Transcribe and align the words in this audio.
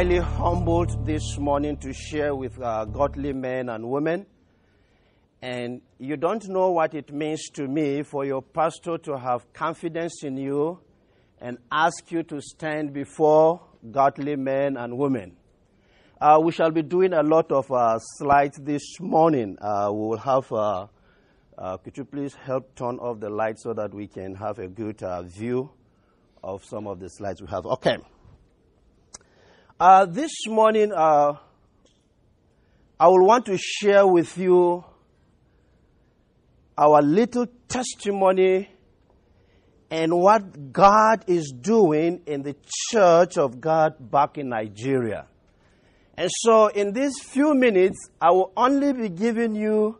highly 0.00 0.16
humbled 0.16 1.04
this 1.04 1.36
morning 1.36 1.76
to 1.76 1.92
share 1.92 2.34
with 2.34 2.58
uh, 2.62 2.86
godly 2.86 3.34
men 3.34 3.68
and 3.68 3.86
women. 3.86 4.24
And 5.42 5.82
you 5.98 6.16
don't 6.16 6.48
know 6.48 6.70
what 6.70 6.94
it 6.94 7.12
means 7.12 7.50
to 7.56 7.68
me 7.68 8.02
for 8.02 8.24
your 8.24 8.40
pastor 8.40 8.96
to 8.96 9.18
have 9.18 9.52
confidence 9.52 10.24
in 10.24 10.38
you 10.38 10.80
and 11.38 11.58
ask 11.70 12.10
you 12.10 12.22
to 12.22 12.40
stand 12.40 12.94
before 12.94 13.60
godly 13.90 14.36
men 14.36 14.78
and 14.78 14.96
women. 14.96 15.36
Uh, 16.18 16.40
we 16.42 16.52
shall 16.52 16.70
be 16.70 16.80
doing 16.80 17.12
a 17.12 17.22
lot 17.22 17.52
of 17.52 17.70
uh, 17.70 17.98
slides 17.98 18.58
this 18.62 18.98
morning. 19.00 19.58
Uh, 19.60 19.90
we 19.92 19.98
will 20.00 20.16
have, 20.16 20.50
uh, 20.50 20.86
uh, 21.58 21.76
could 21.76 21.98
you 21.98 22.06
please 22.06 22.34
help 22.34 22.74
turn 22.74 22.96
off 23.00 23.20
the 23.20 23.28
light 23.28 23.58
so 23.58 23.74
that 23.74 23.92
we 23.92 24.06
can 24.06 24.34
have 24.34 24.58
a 24.60 24.66
good 24.66 25.02
uh, 25.02 25.20
view 25.20 25.70
of 26.42 26.64
some 26.64 26.86
of 26.86 27.00
the 27.00 27.10
slides 27.10 27.42
we 27.42 27.48
have? 27.48 27.66
Okay. 27.66 27.98
Uh, 29.80 30.04
this 30.04 30.46
morning, 30.46 30.92
uh, 30.92 31.32
I 33.00 33.06
will 33.08 33.24
want 33.26 33.46
to 33.46 33.56
share 33.56 34.06
with 34.06 34.36
you 34.36 34.84
our 36.76 37.00
little 37.00 37.46
testimony 37.66 38.68
and 39.90 40.12
what 40.12 40.70
God 40.70 41.24
is 41.28 41.54
doing 41.58 42.20
in 42.26 42.42
the 42.42 42.54
church 42.90 43.38
of 43.38 43.58
God 43.58 43.94
back 44.10 44.36
in 44.36 44.50
Nigeria. 44.50 45.28
And 46.14 46.28
so, 46.30 46.66
in 46.66 46.92
these 46.92 47.18
few 47.18 47.54
minutes, 47.54 48.10
I 48.20 48.32
will 48.32 48.52
only 48.58 48.92
be 48.92 49.08
giving 49.08 49.54
you 49.54 49.98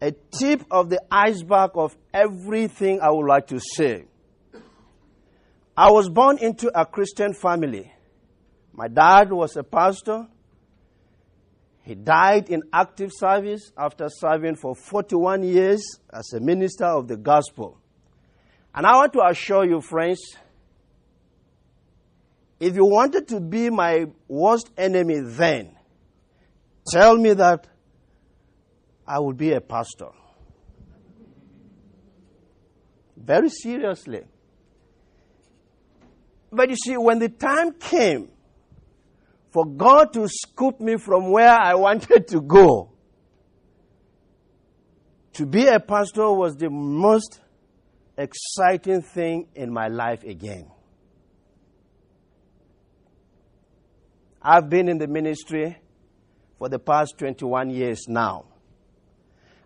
a 0.00 0.12
tip 0.38 0.62
of 0.70 0.88
the 0.88 1.02
iceberg 1.10 1.72
of 1.74 1.96
everything 2.14 3.00
I 3.00 3.10
would 3.10 3.26
like 3.26 3.48
to 3.48 3.58
say. 3.58 4.04
I 5.76 5.90
was 5.90 6.08
born 6.08 6.38
into 6.38 6.70
a 6.80 6.86
Christian 6.86 7.34
family. 7.34 7.92
My 8.80 8.88
dad 8.88 9.30
was 9.30 9.58
a 9.58 9.62
pastor. 9.62 10.26
He 11.82 11.94
died 11.94 12.48
in 12.48 12.62
active 12.72 13.10
service 13.12 13.70
after 13.76 14.08
serving 14.08 14.56
for 14.56 14.74
41 14.74 15.42
years 15.42 15.82
as 16.10 16.32
a 16.32 16.40
minister 16.40 16.86
of 16.86 17.06
the 17.06 17.18
gospel. 17.18 17.78
And 18.74 18.86
I 18.86 18.96
want 18.96 19.12
to 19.12 19.20
assure 19.28 19.66
you, 19.66 19.82
friends, 19.82 20.34
if 22.58 22.74
you 22.74 22.86
wanted 22.86 23.28
to 23.28 23.40
be 23.40 23.68
my 23.68 24.06
worst 24.28 24.70
enemy 24.78 25.20
then, 25.24 25.76
tell 26.90 27.18
me 27.18 27.34
that 27.34 27.66
I 29.06 29.18
would 29.18 29.36
be 29.36 29.52
a 29.52 29.60
pastor. 29.60 30.08
Very 33.14 33.50
seriously. 33.50 34.22
But 36.50 36.70
you 36.70 36.76
see, 36.76 36.96
when 36.96 37.18
the 37.18 37.28
time 37.28 37.74
came 37.74 38.30
for 39.50 39.66
God 39.66 40.12
to 40.12 40.28
scoop 40.28 40.80
me 40.80 40.96
from 40.96 41.30
where 41.30 41.50
I 41.50 41.74
wanted 41.74 42.28
to 42.28 42.40
go, 42.40 42.92
to 45.34 45.46
be 45.46 45.66
a 45.66 45.80
pastor 45.80 46.30
was 46.30 46.56
the 46.56 46.70
most 46.70 47.40
exciting 48.16 49.02
thing 49.02 49.48
in 49.54 49.72
my 49.72 49.88
life 49.88 50.22
again. 50.24 50.70
I've 54.42 54.68
been 54.68 54.88
in 54.88 54.98
the 54.98 55.06
ministry 55.06 55.76
for 56.58 56.68
the 56.68 56.78
past 56.78 57.18
21 57.18 57.70
years 57.70 58.06
now. 58.08 58.46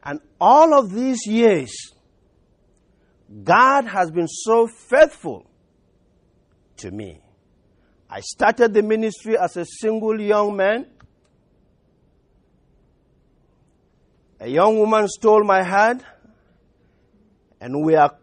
And 0.03 0.21
all 0.41 0.79
of 0.79 0.93
these 0.93 1.27
years, 1.27 1.75
God 3.43 3.87
has 3.87 4.11
been 4.11 4.29
so 4.29 4.67
faithful 4.67 5.51
to 6.79 6.91
me. 6.91 7.24
I 8.15 8.21
started 8.21 8.73
the 8.73 8.83
ministry 8.85 9.37
as 9.37 9.57
a 9.57 9.65
single 9.65 10.21
young 10.21 10.57
man. 10.57 10.87
A 14.39 14.47
young 14.47 14.79
woman 14.79 15.09
stole 15.09 15.43
my 15.43 15.65
hand, 15.65 16.05
and 17.61 17.85
we 17.85 17.97
are 17.97 18.17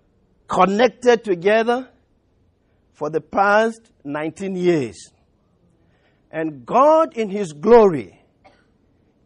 connected 0.48 1.26
together 1.26 1.90
for 2.94 3.10
the 3.10 3.20
past 3.20 3.92
19 4.06 4.56
years. 4.56 4.96
And 6.32 6.66
God, 6.66 7.18
in 7.18 7.30
His 7.30 7.52
glory, 7.52 8.18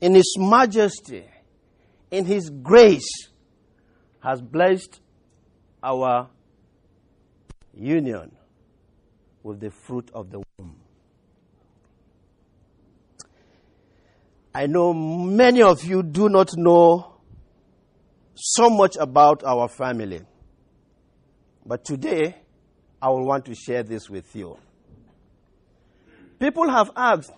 in 0.01 0.15
His 0.15 0.35
majesty, 0.39 1.25
in 2.09 2.25
His 2.25 2.49
grace, 2.49 3.29
has 4.19 4.41
blessed 4.41 4.99
our 5.83 6.27
union 7.71 8.35
with 9.45 9.59
the 9.59 9.69
fruit 9.69 10.09
of 10.11 10.31
the 10.31 10.41
womb. 10.57 10.75
I 14.55 14.65
know 14.65 14.91
many 14.91 15.61
of 15.61 15.83
you 15.83 16.01
do 16.01 16.29
not 16.29 16.57
know 16.57 17.17
so 18.33 18.69
much 18.71 18.95
about 18.99 19.43
our 19.43 19.67
family. 19.67 20.21
But 21.63 21.85
today, 21.85 22.35
I 22.99 23.09
will 23.09 23.25
want 23.25 23.45
to 23.45 23.53
share 23.55 23.83
this 23.83 24.09
with 24.09 24.35
you. 24.35 24.57
People 26.39 26.67
have 26.69 26.89
asked 26.95 27.31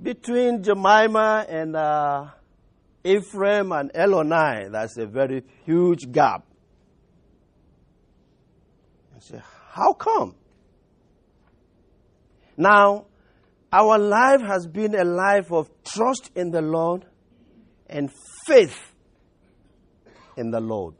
between 0.00 0.62
Jemima 0.62 1.44
and 1.46 1.76
uh, 1.76 2.26
Ephraim 3.04 3.70
and 3.72 3.92
Elionai, 3.92 4.72
that's 4.72 4.96
a 4.96 5.06
very 5.06 5.44
huge 5.66 6.10
gap. 6.10 6.46
I 9.14 9.20
say, 9.20 9.42
how 9.70 9.92
come? 9.92 10.34
Now, 12.56 13.06
our 13.72 13.98
life 13.98 14.40
has 14.46 14.66
been 14.66 14.94
a 14.94 15.04
life 15.04 15.50
of 15.52 15.68
trust 15.84 16.30
in 16.34 16.50
the 16.50 16.62
Lord 16.62 17.04
and 17.88 18.10
faith 18.46 18.78
in 20.36 20.50
the 20.50 20.60
Lord. 20.60 20.94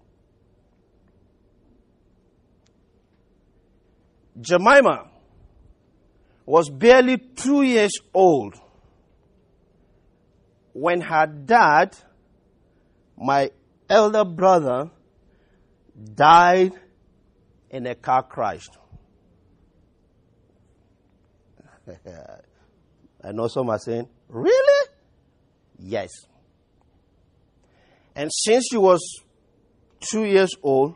Jemima 4.41 5.11
was 6.45 6.69
barely 6.69 7.19
two 7.19 7.63
years 7.63 7.93
old 8.13 8.57
when 10.73 11.01
her 11.01 11.27
dad, 11.27 11.97
my 13.17 13.51
elder 13.89 14.25
brother, 14.25 14.91
died 16.15 16.73
in 17.71 17.87
a 17.87 17.95
car 17.95 18.25
crash. 18.25 18.67
I 23.23 23.33
know 23.33 23.49
some 23.49 23.71
are 23.71 23.79
saying, 23.79 24.09
Really? 24.29 24.89
Yes. 25.79 26.11
And 28.15 28.31
since 28.33 28.67
she 28.71 28.77
was 28.77 29.01
two 30.01 30.25
years 30.25 30.51
old, 30.63 30.95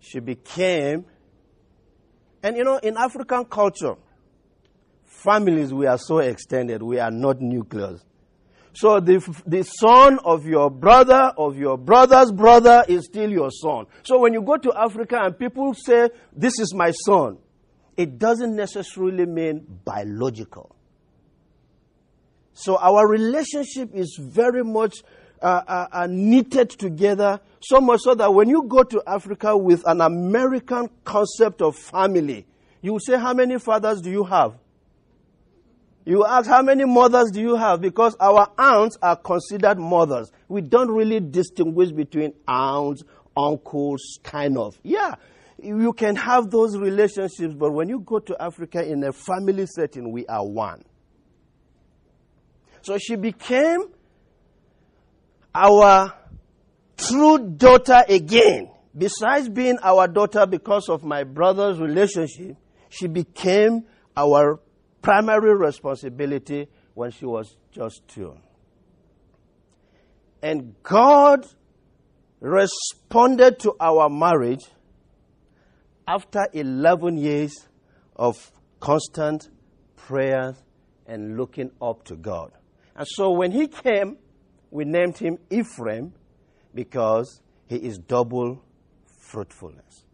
she 0.00 0.20
became, 0.20 1.04
and 2.42 2.56
you 2.56 2.64
know, 2.64 2.76
in 2.78 2.96
African 2.96 3.44
culture, 3.44 3.96
families, 5.04 5.72
we 5.72 5.86
are 5.86 5.98
so 5.98 6.18
extended, 6.18 6.82
we 6.82 6.98
are 6.98 7.10
not 7.10 7.40
nucleus. 7.40 8.04
So 8.74 9.00
the, 9.00 9.18
the 9.46 9.62
son 9.64 10.18
of 10.24 10.46
your 10.46 10.70
brother, 10.70 11.32
of 11.36 11.58
your 11.58 11.76
brother's 11.76 12.32
brother 12.32 12.84
is 12.88 13.04
still 13.04 13.30
your 13.30 13.50
son. 13.50 13.86
So 14.02 14.18
when 14.18 14.32
you 14.32 14.42
go 14.42 14.56
to 14.56 14.72
Africa 14.74 15.20
and 15.22 15.38
people 15.38 15.74
say, 15.74 16.08
this 16.32 16.58
is 16.58 16.74
my 16.74 16.90
son, 16.90 17.38
it 17.96 18.18
doesn't 18.18 18.54
necessarily 18.56 19.26
mean 19.26 19.66
biological. 19.84 20.74
So 22.54 22.76
our 22.76 23.08
relationship 23.08 23.94
is 23.94 24.18
very 24.20 24.62
much 24.62 25.02
uh, 25.40 25.62
uh, 25.66 25.86
uh, 25.92 26.06
knitted 26.08 26.70
together, 26.70 27.40
so 27.60 27.80
much 27.80 28.00
so 28.02 28.14
that 28.14 28.32
when 28.32 28.48
you 28.48 28.64
go 28.68 28.82
to 28.84 29.02
Africa 29.06 29.56
with 29.56 29.82
an 29.86 30.00
American 30.00 30.88
concept 31.04 31.62
of 31.62 31.76
family, 31.76 32.46
you 32.80 32.98
say, 33.00 33.18
How 33.18 33.34
many 33.34 33.58
fathers 33.58 34.00
do 34.00 34.10
you 34.10 34.24
have? 34.24 34.54
You 36.04 36.26
ask, 36.26 36.48
how 36.48 36.62
many 36.62 36.84
mothers 36.84 37.30
do 37.30 37.40
you 37.40 37.54
have? 37.54 37.80
Because 37.80 38.16
our 38.18 38.50
aunts 38.58 38.98
are 39.02 39.14
considered 39.14 39.78
mothers. 39.78 40.32
We 40.48 40.60
don't 40.60 40.90
really 40.90 41.20
distinguish 41.20 41.92
between 41.92 42.34
aunts, 42.48 43.04
uncles, 43.36 44.18
kind 44.24 44.58
of. 44.58 44.78
Yeah, 44.82 45.14
you 45.62 45.92
can 45.92 46.16
have 46.16 46.50
those 46.50 46.76
relationships, 46.76 47.54
but 47.54 47.72
when 47.72 47.88
you 47.88 48.00
go 48.00 48.18
to 48.18 48.36
Africa 48.40 48.84
in 48.84 49.04
a 49.04 49.12
family 49.12 49.66
setting, 49.66 50.10
we 50.10 50.26
are 50.26 50.46
one. 50.46 50.82
So 52.82 52.98
she 52.98 53.16
became 53.16 53.88
our 55.54 56.14
true 56.96 57.38
daughter 57.38 58.02
again. 58.08 58.70
Besides 58.96 59.48
being 59.48 59.78
our 59.82 60.06
daughter 60.08 60.46
because 60.46 60.88
of 60.88 61.04
my 61.04 61.24
brother's 61.24 61.78
relationship, 61.78 62.56
she 62.88 63.06
became 63.06 63.84
our 64.16 64.60
primary 65.00 65.56
responsibility 65.56 66.68
when 66.94 67.10
she 67.10 67.24
was 67.24 67.56
just 67.70 68.06
two. 68.08 68.36
And 70.42 70.74
God 70.82 71.46
responded 72.40 73.60
to 73.60 73.74
our 73.80 74.10
marriage 74.10 74.64
after 76.06 76.46
11 76.52 77.16
years 77.16 77.68
of 78.16 78.50
constant 78.80 79.48
prayers 79.96 80.56
and 81.06 81.36
looking 81.36 81.70
up 81.80 82.04
to 82.04 82.16
God. 82.16 82.52
And 82.96 83.06
so 83.08 83.30
when 83.30 83.52
he 83.52 83.68
came, 83.68 84.18
we 84.70 84.84
named 84.84 85.18
him 85.18 85.38
Ephraim 85.50 86.12
because 86.74 87.40
he 87.66 87.76
is 87.76 87.98
double 87.98 88.62
fruitfulness. 89.20 90.04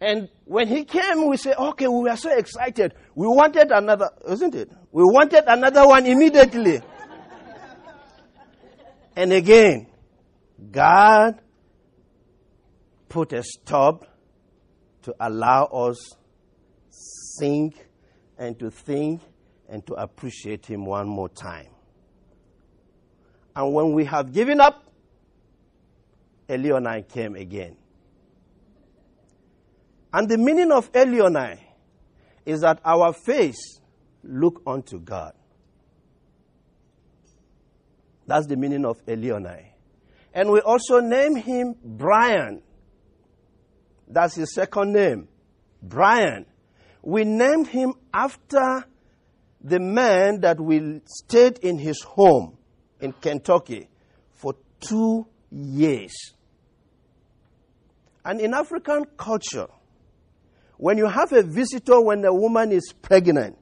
And 0.00 0.28
when 0.44 0.68
he 0.68 0.84
came, 0.84 1.26
we 1.26 1.36
say, 1.36 1.54
okay, 1.54 1.88
we 1.88 2.08
were 2.08 2.16
so 2.16 2.30
excited. 2.36 2.94
We 3.14 3.26
wanted 3.26 3.72
another, 3.72 4.10
isn't 4.28 4.54
it? 4.54 4.70
We 4.92 5.02
wanted 5.02 5.44
another 5.46 5.86
one 5.86 6.06
immediately. 6.06 6.80
and 9.16 9.32
again, 9.32 9.88
God 10.70 11.40
put 13.08 13.32
a 13.32 13.42
stop 13.42 14.06
to 15.02 15.14
allow 15.20 15.64
us 15.64 15.96
sing 16.90 17.74
and 18.36 18.58
to 18.58 18.70
think 18.70 19.20
and 19.68 19.86
to 19.86 19.94
appreciate 19.94 20.66
him 20.66 20.84
one 20.84 21.08
more 21.08 21.28
time. 21.28 21.68
And 23.54 23.74
when 23.74 23.92
we 23.92 24.04
have 24.04 24.32
given 24.32 24.60
up, 24.60 24.84
Elionai 26.48 27.08
came 27.08 27.34
again. 27.34 27.76
And 30.12 30.28
the 30.28 30.38
meaning 30.38 30.72
of 30.72 30.90
Elionai 30.92 31.58
is 32.46 32.62
that 32.62 32.80
our 32.84 33.12
face 33.12 33.80
look 34.22 34.62
unto 34.66 34.98
God. 34.98 35.34
That's 38.26 38.46
the 38.46 38.56
meaning 38.56 38.84
of 38.84 39.04
Elionai. 39.06 39.64
And 40.32 40.50
we 40.50 40.60
also 40.60 41.00
name 41.00 41.34
him 41.36 41.74
Brian. 41.82 42.62
That's 44.08 44.34
his 44.34 44.54
second 44.54 44.92
name. 44.92 45.28
Brian. 45.82 46.46
We 47.02 47.24
named 47.24 47.68
him 47.68 47.94
after 48.12 48.84
the 49.60 49.78
man 49.78 50.40
that 50.40 50.60
we 50.60 51.00
stayed 51.06 51.58
in 51.58 51.78
his 51.78 52.02
home 52.02 52.56
in 53.00 53.12
Kentucky 53.12 53.88
for 54.34 54.54
two 54.80 55.26
years. 55.50 56.14
And 58.24 58.40
in 58.40 58.52
African 58.54 59.04
culture, 59.16 59.68
when 60.76 60.98
you 60.98 61.06
have 61.06 61.32
a 61.32 61.42
visitor 61.42 62.00
when 62.00 62.24
a 62.24 62.32
woman 62.32 62.72
is 62.72 62.92
pregnant, 63.00 63.56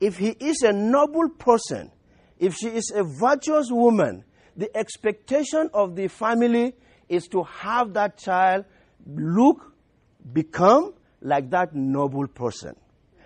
if 0.00 0.18
he 0.18 0.30
is 0.30 0.62
a 0.62 0.72
noble 0.72 1.28
person, 1.28 1.92
if 2.38 2.54
she 2.54 2.68
is 2.68 2.92
a 2.94 3.04
virtuous 3.04 3.68
woman, 3.70 4.24
the 4.56 4.74
expectation 4.76 5.70
of 5.72 5.94
the 5.94 6.08
family 6.08 6.74
is 7.08 7.26
to 7.28 7.44
have 7.44 7.94
that 7.94 8.18
child 8.18 8.64
look, 9.06 9.71
become 10.32 10.94
like 11.20 11.50
that 11.50 11.74
noble 11.74 12.26
person, 12.26 12.76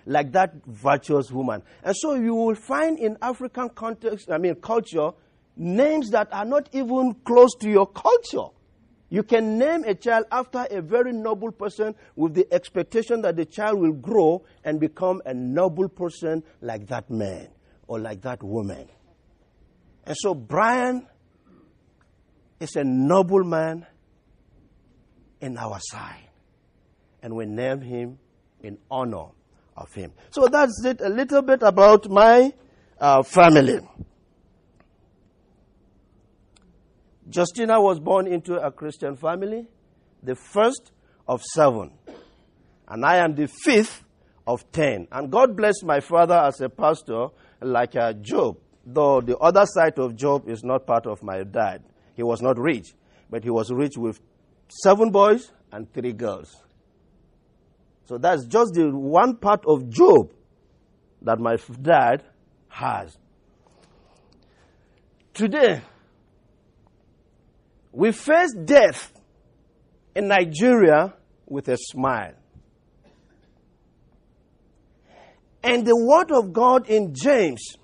like 0.05 0.33
that 0.33 0.55
virtuous 0.67 1.31
woman. 1.31 1.63
And 1.83 1.95
so 1.97 2.15
you 2.15 2.35
will 2.35 2.55
find 2.55 2.99
in 2.99 3.17
African 3.23 3.71
context, 3.71 4.31
I 4.31 4.39
mean 4.39 4.57
culture, 4.57 5.11
names 5.57 6.11
that 6.11 6.29
are 6.33 6.45
not 6.45 6.69
even 6.73 7.15
close 7.25 7.55
to 7.61 7.71
your 7.71 7.87
culture. 7.87 8.53
You 9.09 9.23
can 9.23 9.57
name 9.59 9.85
a 9.85 9.95
child 9.95 10.27
after 10.33 10.67
a 10.69 10.83
very 10.83 11.13
noble 11.13 11.53
person 11.53 11.95
with 12.17 12.35
the 12.35 12.47
expectation 12.53 13.23
that 13.23 13.37
the 13.37 13.45
child 13.45 13.79
will 13.79 13.93
grow 13.93 14.45
and 14.65 14.81
become 14.81 15.23
a 15.25 15.33
noble 15.33 15.89
person 15.89 16.43
like 16.61 16.89
that 16.89 17.09
man 17.09 17.49
or 17.87 18.01
like 18.01 18.23
that 18.23 18.43
woman. 18.43 18.89
And 20.05 20.17
so 20.19 20.35
Brian 20.35 21.07
is 22.59 22.75
a 22.75 22.85
noble 22.85 23.45
man 23.45 23.87
in 25.41 25.57
our 25.57 25.79
side. 25.81 26.26
And 27.27 27.35
we 27.35 27.45
name 27.45 27.81
him 27.81 28.21
in 28.61 28.79
honor 28.89 29.31
of 29.77 29.93
him. 29.93 30.13
So 30.31 30.47
that's 30.47 30.85
it 30.85 31.01
a 31.01 31.09
little 31.09 31.43
bit 31.43 31.61
about 31.65 32.09
my 32.09 32.53
uh, 33.01 33.25
family. 33.25 33.81
Justina 37.29 37.81
was 37.81 37.99
born 37.99 38.29
into 38.29 38.55
a 38.55 38.71
Christian 38.71 39.17
family, 39.17 39.67
the 40.23 40.37
first 40.37 40.93
of 41.27 41.43
seven. 41.43 41.91
And 42.87 43.05
I 43.05 43.17
am 43.17 43.35
the 43.35 43.49
fifth 43.49 44.05
of 44.47 44.71
ten. 44.71 45.09
And 45.11 45.29
God 45.29 45.57
bless 45.57 45.83
my 45.83 45.99
father 45.99 46.37
as 46.37 46.61
a 46.61 46.69
pastor, 46.69 47.27
like 47.61 47.97
uh, 47.97 48.13
Job, 48.13 48.57
though 48.85 49.21
the 49.21 49.37
other 49.39 49.67
side 49.67 49.99
of 49.99 50.15
Job 50.15 50.49
is 50.49 50.63
not 50.63 50.87
part 50.87 51.09
of 51.09 51.25
my 51.25 51.43
dad. 51.43 51.83
He 52.15 52.23
was 52.23 52.41
not 52.41 52.57
rich, 52.57 52.95
but 53.29 53.43
he 53.43 53.51
was 53.51 53.73
rich 53.73 53.97
with 53.97 54.21
seven 54.69 55.11
boys 55.11 55.51
and 55.73 55.93
three 55.93 56.13
girls. 56.13 56.63
So 58.07 58.19
that's 58.19 58.45
just 58.47 58.75
the 58.75 58.91
one 58.91 59.37
part 59.37 59.65
of 59.67 59.89
Job 59.91 60.33
that 61.23 61.39
my 61.41 61.57
dad 61.83 62.23
has. 62.69 63.17
Today, 65.35 65.83
we 67.93 68.13
face 68.13 68.55
death 68.65 69.13
in 70.15 70.29
Nigeria 70.29 71.15
with 71.47 71.69
a 71.69 71.77
smile. 71.77 72.35
And 75.63 75.85
the 75.85 75.97
word 75.97 76.31
of 76.31 76.53
God 76.53 76.89
in 76.89 77.13
James 77.13 77.77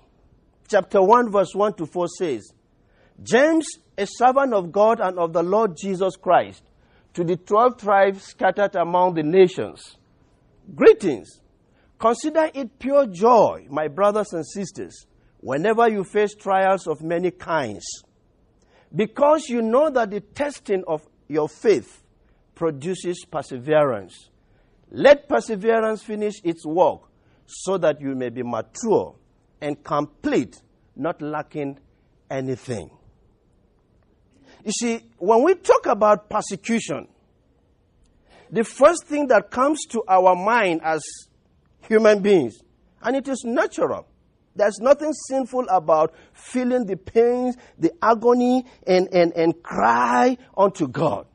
chapter 0.69 1.01
1 1.01 1.31
verse 1.31 1.53
1 1.53 1.73
to 1.75 1.85
4 1.85 2.07
says, 2.07 2.53
James, 3.21 3.67
a 3.97 4.07
servant 4.07 4.53
of 4.53 4.71
God 4.71 4.99
and 4.99 5.19
of 5.19 5.33
the 5.33 5.43
Lord 5.43 5.77
Jesus 5.77 6.15
Christ, 6.15 6.63
to 7.13 7.23
the 7.23 7.35
12 7.35 7.77
tribes 7.77 8.23
scattered 8.23 8.75
among 8.75 9.13
the 9.13 9.23
nations. 9.23 9.97
Greetings. 10.75 11.41
Consider 11.99 12.49
it 12.53 12.79
pure 12.79 13.07
joy, 13.07 13.67
my 13.69 13.87
brothers 13.87 14.33
and 14.33 14.45
sisters, 14.45 15.05
whenever 15.39 15.87
you 15.87 16.03
face 16.03 16.35
trials 16.35 16.87
of 16.87 17.01
many 17.01 17.31
kinds 17.31 18.03
because 18.95 19.49
you 19.49 19.61
know 19.61 19.89
that 19.89 20.11
the 20.11 20.21
testing 20.21 20.83
of 20.87 21.07
your 21.27 21.49
faith 21.49 22.03
produces 22.55 23.25
perseverance. 23.29 24.29
Let 24.91 25.27
perseverance 25.27 26.03
finish 26.03 26.35
its 26.43 26.65
work 26.65 27.01
so 27.45 27.77
that 27.79 27.99
you 27.99 28.15
may 28.15 28.29
be 28.29 28.43
mature 28.43 29.15
and 29.59 29.83
complete, 29.83 30.61
not 30.95 31.21
lacking 31.21 31.79
anything. 32.29 32.91
You 34.63 34.71
see, 34.71 34.99
when 35.17 35.43
we 35.43 35.55
talk 35.55 35.87
about 35.87 36.29
persecution, 36.29 37.07
the 38.53 38.63
first 38.63 39.05
thing 39.05 39.27
that 39.29 39.49
comes 39.49 39.83
to 39.89 40.03
our 40.07 40.35
mind 40.35 40.81
as 40.83 41.01
human 41.87 42.21
beings, 42.21 42.59
and 43.01 43.15
it 43.15 43.27
is 43.27 43.43
natural, 43.43 44.05
there's 44.55 44.77
nothing 44.79 45.11
sinful 45.27 45.65
about 45.69 46.13
feeling 46.33 46.85
the 46.85 46.95
pains, 46.95 47.57
the 47.79 47.91
agony, 47.99 48.63
and, 48.85 49.11
and, 49.11 49.33
and 49.33 49.63
cry 49.63 50.37
unto 50.55 50.87
God. 50.87 51.25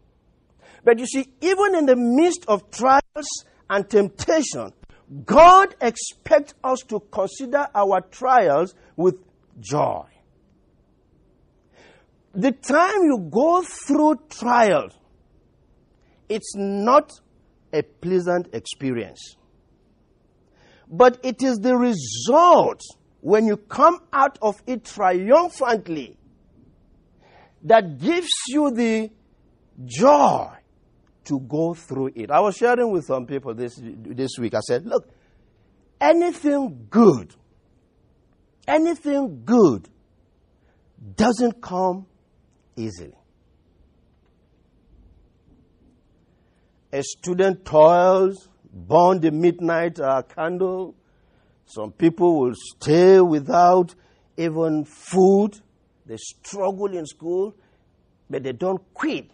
But 0.84 1.00
you 1.00 1.06
see, 1.06 1.28
even 1.40 1.74
in 1.74 1.86
the 1.86 1.96
midst 1.96 2.44
of 2.46 2.70
trials 2.70 3.26
and 3.68 3.90
temptation, 3.90 4.72
God 5.24 5.74
expects 5.80 6.54
us 6.62 6.78
to 6.88 7.00
consider 7.10 7.66
our 7.74 8.00
trials 8.12 8.76
with 8.94 9.16
joy. 9.58 10.04
The 12.32 12.52
time 12.52 13.02
you 13.02 13.28
go 13.28 13.62
through 13.62 14.20
trials, 14.30 14.92
it's 16.28 16.54
not 16.56 17.12
a 17.72 17.82
pleasant 17.82 18.48
experience. 18.54 19.36
But 20.90 21.18
it 21.22 21.42
is 21.42 21.58
the 21.58 21.76
result 21.76 22.80
when 23.20 23.46
you 23.46 23.56
come 23.56 24.00
out 24.12 24.38
of 24.40 24.62
it 24.66 24.84
triumphantly, 24.84 26.16
that 27.64 27.98
gives 27.98 28.30
you 28.48 28.70
the 28.70 29.10
joy 29.84 30.48
to 31.24 31.40
go 31.40 31.74
through 31.74 32.12
it. 32.14 32.30
I 32.30 32.40
was 32.40 32.56
sharing 32.56 32.90
with 32.90 33.04
some 33.04 33.26
people 33.26 33.54
this, 33.54 33.78
this 33.82 34.30
week. 34.38 34.54
I 34.54 34.60
said, 34.60 34.86
look, 34.86 35.08
anything 36.00 36.86
good, 36.88 37.34
anything 38.66 39.42
good 39.44 39.88
doesn't 41.16 41.60
come 41.60 42.06
easily. 42.76 43.14
A 46.92 47.02
student 47.02 47.64
toils, 47.64 48.48
burn 48.72 49.20
the 49.20 49.30
midnight 49.30 50.00
uh, 50.00 50.22
candle, 50.22 50.94
some 51.68 51.92
people 51.92 52.40
will 52.40 52.54
stay 52.54 53.20
without 53.20 53.94
even 54.38 54.86
food. 54.86 55.60
They 56.06 56.16
struggle 56.16 56.96
in 56.96 57.04
school, 57.04 57.54
but 58.30 58.42
they 58.42 58.52
don't 58.52 58.82
quit. 58.94 59.30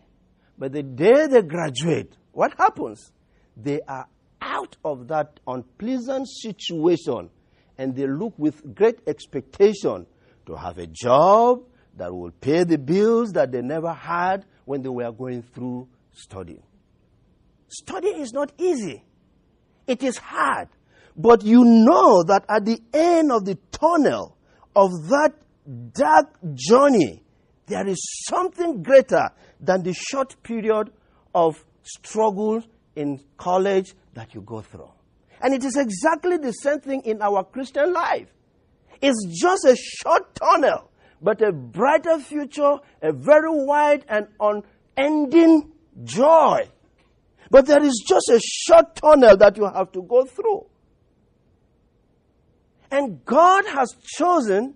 But 0.59 0.73
the 0.73 0.83
day 0.83 1.29
they 1.29 1.43
graduate, 1.43 2.17
what 2.33 2.55
happens? 2.59 3.13
They 3.57 3.81
are 3.87 4.09
out 4.41 4.77
of 4.85 5.07
that 5.09 5.39
unpleasant 5.47 6.29
situation 6.29 7.31
and 7.79 7.95
they 7.95 8.09
look 8.09 8.35
with 8.37 8.75
great 8.75 8.99
expectation 9.07 10.07
to 10.47 10.57
have 10.57 10.79
a 10.79 10.89
job 10.89 11.63
that 11.97 12.13
will 12.13 12.33
pay 12.33 12.65
the 12.65 12.79
bills 12.79 13.33
that 13.33 13.53
they 13.53 13.63
never 13.63 13.93
had 13.93 14.45
when 14.65 14.83
they 14.83 14.89
were 14.89 15.13
going 15.13 15.43
through 15.43 15.89
studying. 16.13 16.63
Studying 17.69 18.21
is 18.21 18.33
not 18.33 18.53
easy. 18.59 19.05
It 19.87 20.03
is 20.03 20.17
hard. 20.19 20.69
But 21.17 21.45
you 21.45 21.65
know 21.65 22.23
that 22.25 22.45
at 22.49 22.65
the 22.65 22.81
end 22.93 23.31
of 23.31 23.45
the 23.45 23.57
tunnel 23.71 24.37
of 24.75 24.91
that 25.09 25.35
dark 25.93 26.37
journey, 26.55 27.23
there 27.67 27.87
is 27.87 27.99
something 28.29 28.83
greater 28.83 29.31
than 29.61 29.83
the 29.83 29.95
short 29.95 30.43
period 30.43 30.93
of 31.35 31.65
struggle 31.83 32.63
in 32.97 33.21
college 33.37 33.95
that 34.15 34.35
you 34.35 34.41
go 34.41 34.61
through. 34.61 34.91
And 35.41 35.55
it 35.55 35.65
is 35.65 35.77
exactly 35.77 36.37
the 36.37 36.53
same 36.53 36.81
thing 36.81 37.03
in 37.05 37.23
our 37.23 37.45
Christian 37.45 37.93
life. 37.93 38.29
It's 39.01 39.27
just 39.41 39.65
a 39.65 39.77
short 39.77 40.35
tunnel, 40.35 40.91
but 41.21 41.43
a 41.43 41.53
brighter 41.53 42.19
future, 42.19 42.77
a 43.03 43.13
very 43.13 43.51
wide 43.51 44.05
and 44.09 44.27
unending 44.41 45.73
joy. 46.05 46.69
But 47.51 47.67
there 47.67 47.83
is 47.83 48.05
just 48.07 48.29
a 48.31 48.41
short 48.43 48.97
tunnel 48.97 49.37
that 49.37 49.57
you 49.57 49.65
have 49.65 49.93
to 49.93 50.03
go 50.03 50.25
through. 50.25 50.67
And 52.91 53.25
God 53.25 53.67
has 53.67 53.95
chosen 54.03 54.75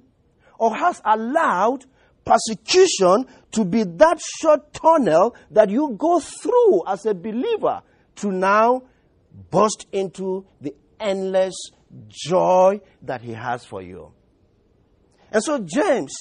or 0.58 0.74
has 0.74 1.00
allowed 1.04 1.84
persecution 2.24 3.26
to 3.52 3.64
be 3.64 3.84
that 3.84 4.20
short 4.40 4.72
tunnel 4.72 5.34
that 5.50 5.70
you 5.70 5.94
go 5.96 6.20
through 6.20 6.82
as 6.86 7.06
a 7.06 7.14
believer 7.14 7.82
to 8.16 8.32
now 8.32 8.82
burst 9.50 9.86
into 9.92 10.44
the 10.60 10.74
endless 11.00 11.54
joy 12.08 12.80
that 13.02 13.22
He 13.22 13.32
has 13.32 13.64
for 13.64 13.80
you. 13.80 14.12
And 15.30 15.42
so, 15.42 15.58
James, 15.58 16.12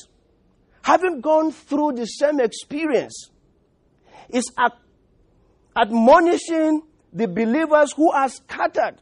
having 0.82 1.22
gone 1.22 1.52
through 1.52 1.94
the 1.94 2.06
same 2.06 2.40
experience, 2.40 3.30
is 4.30 4.52
admonishing 5.78 6.82
the 7.14 7.28
believers 7.28 7.94
who 7.94 8.12
are 8.12 8.30
scattered. 8.30 8.96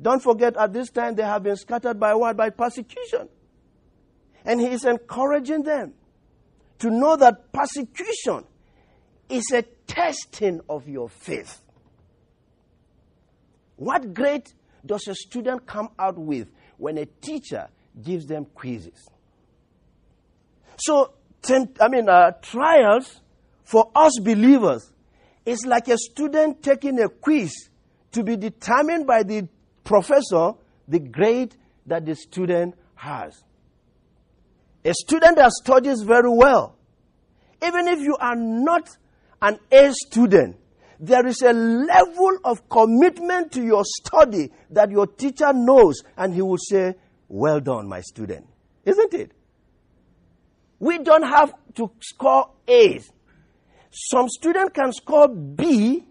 Don't 0.00 0.22
forget, 0.22 0.56
at 0.56 0.72
this 0.72 0.90
time, 0.90 1.14
they 1.14 1.22
have 1.22 1.42
been 1.42 1.56
scattered 1.56 1.98
by 1.98 2.14
what? 2.14 2.36
By 2.36 2.50
persecution. 2.50 3.28
And 4.44 4.60
he 4.60 4.68
is 4.68 4.84
encouraging 4.84 5.62
them 5.62 5.94
to 6.80 6.90
know 6.90 7.16
that 7.16 7.52
persecution 7.52 8.44
is 9.28 9.50
a 9.52 9.62
testing 9.86 10.60
of 10.68 10.88
your 10.88 11.08
faith. 11.08 11.62
What 13.76 14.14
grade 14.14 14.48
does 14.84 15.08
a 15.08 15.14
student 15.14 15.66
come 15.66 15.88
out 15.98 16.18
with 16.18 16.48
when 16.76 16.98
a 16.98 17.06
teacher 17.06 17.68
gives 18.02 18.26
them 18.26 18.44
quizzes? 18.54 19.08
So, 20.78 21.14
I 21.80 21.88
mean, 21.88 22.08
uh, 22.08 22.32
trials 22.42 23.20
for 23.64 23.90
us 23.94 24.12
believers 24.22 24.92
is 25.46 25.64
like 25.64 25.88
a 25.88 25.96
student 25.96 26.62
taking 26.62 27.00
a 27.00 27.08
quiz 27.08 27.70
to 28.12 28.22
be 28.22 28.36
determined 28.36 29.06
by 29.06 29.22
the 29.22 29.48
professor 29.84 30.52
the 30.88 30.98
grade 30.98 31.54
that 31.86 32.04
the 32.04 32.14
student 32.14 32.74
has. 32.94 33.42
A 34.84 34.92
student 34.94 35.36
that 35.36 35.52
studies 35.52 36.02
very 36.02 36.28
well, 36.30 36.76
even 37.62 37.88
if 37.88 38.00
you 38.00 38.16
are 38.20 38.36
not 38.36 38.88
an 39.42 39.58
A 39.70 39.92
student, 39.92 40.56
there 40.98 41.26
is 41.26 41.42
a 41.42 41.52
level 41.52 42.38
of 42.44 42.68
commitment 42.68 43.52
to 43.52 43.62
your 43.62 43.84
study 43.84 44.50
that 44.70 44.90
your 44.90 45.06
teacher 45.06 45.52
knows, 45.52 46.02
and 46.16 46.34
he 46.34 46.42
will 46.42 46.58
say, 46.58 46.94
Well 47.28 47.60
done, 47.60 47.88
my 47.88 48.00
student. 48.00 48.46
Isn't 48.84 49.14
it? 49.14 49.32
We 50.78 50.98
don't 50.98 51.24
have 51.24 51.52
to 51.74 51.90
score 52.00 52.50
A's. 52.68 53.10
Some 53.98 54.28
students 54.28 54.72
can 54.74 54.92
score 54.92 55.26
B 55.26 56.04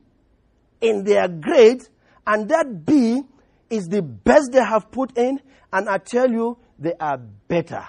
in 0.82 1.04
their 1.04 1.28
grade, 1.28 1.84
and 2.26 2.50
that 2.50 2.84
B 2.84 3.22
is 3.70 3.86
the 3.86 4.02
best 4.02 4.50
they 4.52 4.64
have 4.64 4.90
put 4.90 5.16
in, 5.16 5.40
and 5.72 5.88
I 5.88 6.00
tell 6.00 6.32
you, 6.32 6.58
they 6.80 6.94
are 7.00 7.20
better. 7.48 7.88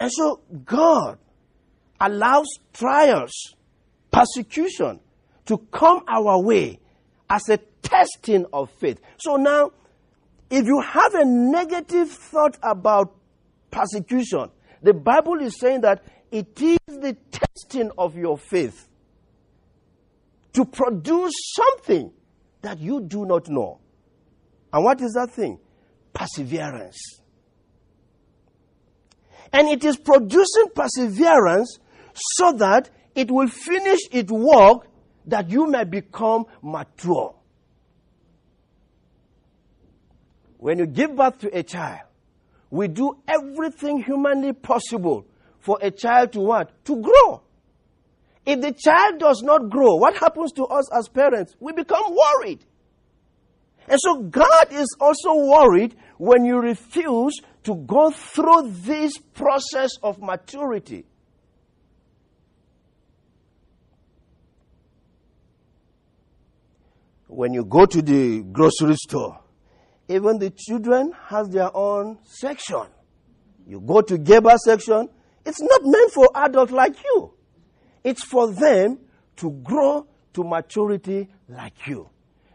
And 0.00 0.10
so, 0.10 0.40
God 0.64 1.18
allows 2.00 2.48
trials, 2.72 3.54
persecution 4.10 4.98
to 5.46 5.58
come 5.70 6.02
our 6.08 6.42
way 6.42 6.80
as 7.28 7.48
a 7.48 7.58
testing 7.80 8.44
of 8.52 8.70
faith. 8.80 8.98
So 9.18 9.36
now, 9.36 9.70
if 10.50 10.66
you 10.66 10.82
have 10.84 11.14
a 11.14 11.24
negative 11.24 12.10
thought 12.10 12.58
about 12.60 13.14
persecution, 13.70 14.50
the 14.82 14.94
Bible 14.94 15.40
is 15.40 15.60
saying 15.60 15.82
that 15.82 16.02
it 16.30 16.60
is 16.60 16.78
the 16.86 17.16
testing 17.30 17.90
of 17.98 18.16
your 18.16 18.38
faith 18.38 18.88
to 20.52 20.64
produce 20.64 21.32
something 21.54 22.12
that 22.62 22.78
you 22.78 23.00
do 23.00 23.24
not 23.24 23.48
know. 23.48 23.78
And 24.72 24.84
what 24.84 25.00
is 25.00 25.12
that 25.12 25.30
thing? 25.30 25.58
Perseverance. 26.12 27.00
And 29.52 29.68
it 29.68 29.84
is 29.84 29.96
producing 29.96 30.66
perseverance 30.74 31.78
so 32.14 32.52
that 32.52 32.90
it 33.14 33.30
will 33.30 33.48
finish 33.48 34.00
its 34.12 34.30
work 34.30 34.86
that 35.26 35.50
you 35.50 35.66
may 35.66 35.84
become 35.84 36.46
mature. 36.62 37.34
When 40.58 40.78
you 40.78 40.86
give 40.86 41.16
birth 41.16 41.38
to 41.38 41.56
a 41.56 41.62
child, 41.62 42.00
we 42.70 42.86
do 42.86 43.16
everything 43.26 44.02
humanly 44.02 44.52
possible 44.52 45.26
for 45.60 45.78
a 45.80 45.90
child 45.90 46.32
to 46.32 46.40
what? 46.40 46.84
To 46.86 47.00
grow. 47.00 47.42
If 48.44 48.60
the 48.60 48.72
child 48.72 49.20
does 49.20 49.42
not 49.42 49.70
grow, 49.70 49.96
what 49.96 50.16
happens 50.16 50.52
to 50.52 50.64
us 50.64 50.90
as 50.92 51.08
parents? 51.08 51.54
We 51.60 51.72
become 51.72 52.02
worried. 52.14 52.64
And 53.86 53.98
so 54.00 54.22
God 54.22 54.72
is 54.72 54.88
also 55.00 55.34
worried 55.34 55.96
when 56.16 56.44
you 56.44 56.58
refuse 56.58 57.34
to 57.64 57.74
go 57.74 58.10
through 58.10 58.70
this 58.70 59.16
process 59.34 59.90
of 60.02 60.20
maturity. 60.20 61.04
When 67.26 67.52
you 67.52 67.64
go 67.64 67.86
to 67.86 68.02
the 68.02 68.42
grocery 68.42 68.96
store, 68.96 69.40
even 70.08 70.38
the 70.38 70.50
children 70.50 71.12
has 71.28 71.48
their 71.48 71.74
own 71.76 72.18
section. 72.24 72.86
You 73.66 73.80
go 73.80 74.00
to 74.00 74.18
Gerber 74.18 74.56
section, 74.64 75.08
it's 75.44 75.60
not 75.60 75.80
meant 75.84 76.12
for 76.12 76.28
adults 76.34 76.72
like 76.72 76.96
you. 77.02 77.32
It's 78.04 78.24
for 78.24 78.50
them 78.52 78.98
to 79.36 79.50
grow 79.50 80.06
to 80.34 80.44
maturity 80.44 81.28
like 81.48 81.86
you. 81.86 82.08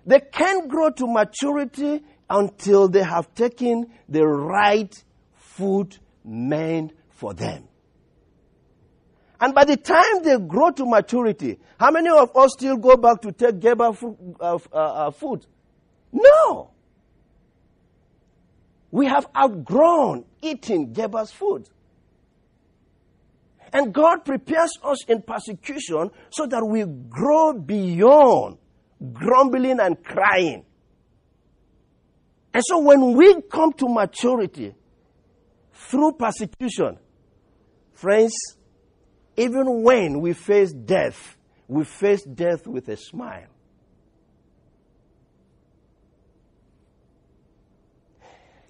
They 0.05 0.19
can't 0.19 0.67
grow 0.67 0.91
to 0.91 1.07
maturity 1.07 2.03
until 2.29 2.87
they 2.87 3.03
have 3.03 3.33
taken 3.33 3.91
the 4.07 4.25
right 4.25 4.93
food 5.33 5.97
meant 6.23 6.93
for 7.09 7.33
them. 7.33 7.67
And 9.39 9.53
by 9.53 9.65
the 9.65 9.77
time 9.77 10.23
they 10.23 10.37
grow 10.39 10.71
to 10.71 10.85
maturity, 10.85 11.59
how 11.79 11.91
many 11.91 12.09
of 12.09 12.35
us 12.35 12.53
still 12.53 12.77
go 12.77 12.95
back 12.95 13.21
to 13.21 13.31
take 13.31 13.59
Gerber 13.59 13.93
food, 13.93 14.17
uh, 14.39 14.57
uh, 14.71 14.75
uh, 14.75 15.11
food? 15.11 15.45
No. 16.11 16.71
We 18.91 19.07
have 19.07 19.27
outgrown 19.35 20.25
eating 20.41 20.93
Gerber's 20.93 21.31
food. 21.31 21.69
And 23.75 23.93
God 23.93 24.23
prepares 24.23 24.71
us 24.85 25.03
in 25.09 25.21
persecution 25.21 26.09
so 26.29 26.45
that 26.45 26.65
we 26.65 26.85
grow 27.09 27.51
beyond 27.51 28.57
grumbling 29.11 29.81
and 29.81 30.01
crying. 30.01 30.63
And 32.53 32.63
so 32.65 32.79
when 32.79 33.17
we 33.17 33.41
come 33.41 33.73
to 33.73 33.89
maturity 33.89 34.73
through 35.73 36.13
persecution, 36.13 36.97
friends, 37.91 38.33
even 39.35 39.83
when 39.83 40.21
we 40.21 40.31
face 40.31 40.71
death, 40.71 41.35
we 41.67 41.83
face 41.83 42.23
death 42.23 42.65
with 42.65 42.87
a 42.87 42.95
smile. 42.95 43.49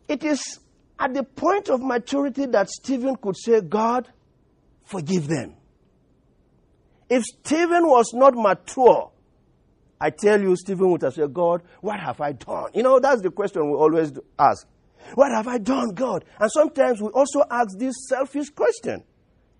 It 0.07 0.24
is 0.24 0.59
at 0.97 1.13
the 1.13 1.21
point 1.21 1.69
of 1.69 1.79
maturity 1.79 2.47
that 2.47 2.71
Stephen 2.71 3.15
could 3.17 3.38
say, 3.38 3.62
God, 3.62 4.09
forgive 4.85 5.27
them. 5.27 5.55
If 7.09 7.23
Stephen 7.23 7.87
was 7.87 8.13
not 8.13 8.33
mature, 8.35 9.11
I 9.99 10.09
tell 10.09 10.41
you, 10.41 10.55
Stephen 10.55 10.91
would 10.91 11.01
have 11.03 11.13
said, 11.13 11.33
God, 11.33 11.61
what 11.81 11.99
have 11.99 12.19
I 12.19 12.31
done? 12.33 12.71
You 12.73 12.83
know, 12.83 12.99
that's 12.99 13.21
the 13.21 13.31
question 13.31 13.69
we 13.69 13.77
always 13.77 14.11
ask. 14.37 14.67
What 15.13 15.31
have 15.31 15.47
I 15.47 15.57
done, 15.59 15.93
God? 15.93 16.25
And 16.39 16.51
sometimes 16.51 17.01
we 17.01 17.09
also 17.09 17.43
ask 17.49 17.77
this 17.77 17.95
selfish 18.09 18.49
question. 18.49 19.03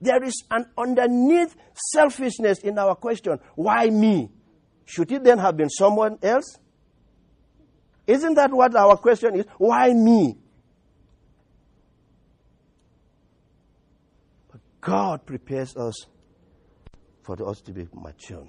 There 0.02 0.24
is 0.24 0.44
an 0.52 0.66
underneath 0.78 1.56
selfishness 1.94 2.60
in 2.60 2.78
our 2.78 2.96
question. 2.96 3.40
Why 3.56 3.90
me? 3.90 4.30
Should 4.86 5.12
it 5.12 5.24
then 5.24 5.38
have 5.40 5.56
been 5.56 5.70
someone 5.70 6.18
else? 6.22 6.58
Isn't 8.08 8.36
that 8.36 8.52
what 8.52 8.76
our 8.76 8.98
question 8.98 9.36
is? 9.36 9.46
Why 9.58 9.94
me? 9.94 10.38
God 14.86 15.26
prepares 15.26 15.76
us 15.76 15.96
for 17.24 17.50
us 17.50 17.60
to 17.62 17.72
be 17.72 17.88
mature. 17.92 18.46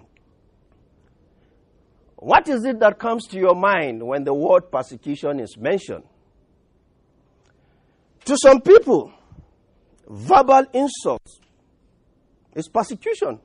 What 2.16 2.46
is 2.46 2.62
it 2.66 2.78
that 2.80 2.98
comes 2.98 3.26
to 3.28 3.38
your 3.38 3.54
mind 3.54 4.02
when 4.02 4.24
the 4.24 4.34
word 4.34 4.70
persecution 4.70 5.40
is 5.40 5.56
mentioned? 5.56 6.04
To 8.26 8.36
some 8.36 8.60
people, 8.60 9.14
verbal 10.06 10.66
insults 10.74 11.40
is 12.54 12.68
persecution. 12.68 13.40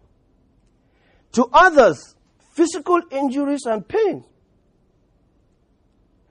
To 1.31 1.47
others, 1.53 2.15
physical 2.55 2.99
injuries 3.09 3.61
and 3.67 3.87
pain. 3.87 4.25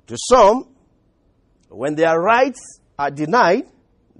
To 0.08 0.16
some, 0.28 0.68
when 1.70 1.94
their 1.94 2.20
rights 2.20 2.80
are 2.98 3.10
denied, 3.10 3.64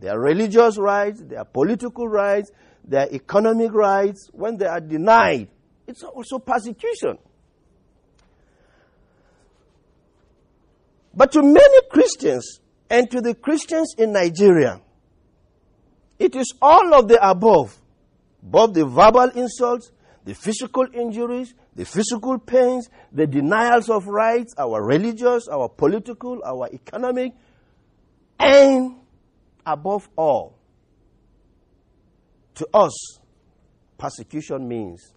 their 0.01 0.19
religious 0.19 0.79
rights, 0.79 1.21
their 1.23 1.45
political 1.45 2.09
rights, 2.09 2.51
their 2.85 3.07
economic 3.13 3.73
rights, 3.73 4.31
when 4.33 4.57
they 4.57 4.67
are 4.67 4.81
denied, 4.81 5.49
it's 5.87 6.03
also 6.03 6.39
persecution. 6.39 7.19
But 11.15 11.33
to 11.33 11.43
many 11.43 11.81
Christians 11.91 12.61
and 12.89 13.11
to 13.11 13.21
the 13.21 13.35
Christians 13.35 13.95
in 13.99 14.13
Nigeria, 14.13 14.81
it 16.19 16.35
is 16.35 16.55
all 16.63 16.95
of 16.95 17.09
the 17.09 17.19
above. 17.29 17.77
Both 18.43 18.75
the 18.75 18.87
verbal 18.87 19.31
insults, 19.35 19.91
the 20.25 20.35
physical 20.35 20.87
injuries, 20.95 21.55
the 21.77 21.85
physical 21.85 22.39
pains, 22.39 22.89
the 23.13 23.27
denials 23.27 23.91
of 23.91 24.07
rights, 24.07 24.55
our 24.57 24.83
religious, 24.83 25.49
our 25.49 25.69
political, 25.69 26.41
our 26.45 26.69
economic, 26.73 27.33
and 28.39 29.00
above 29.67 30.09
all, 30.17 30.59
to 32.55 32.69
us, 32.75 33.19
persecution 33.99 34.69
means 34.69 35.13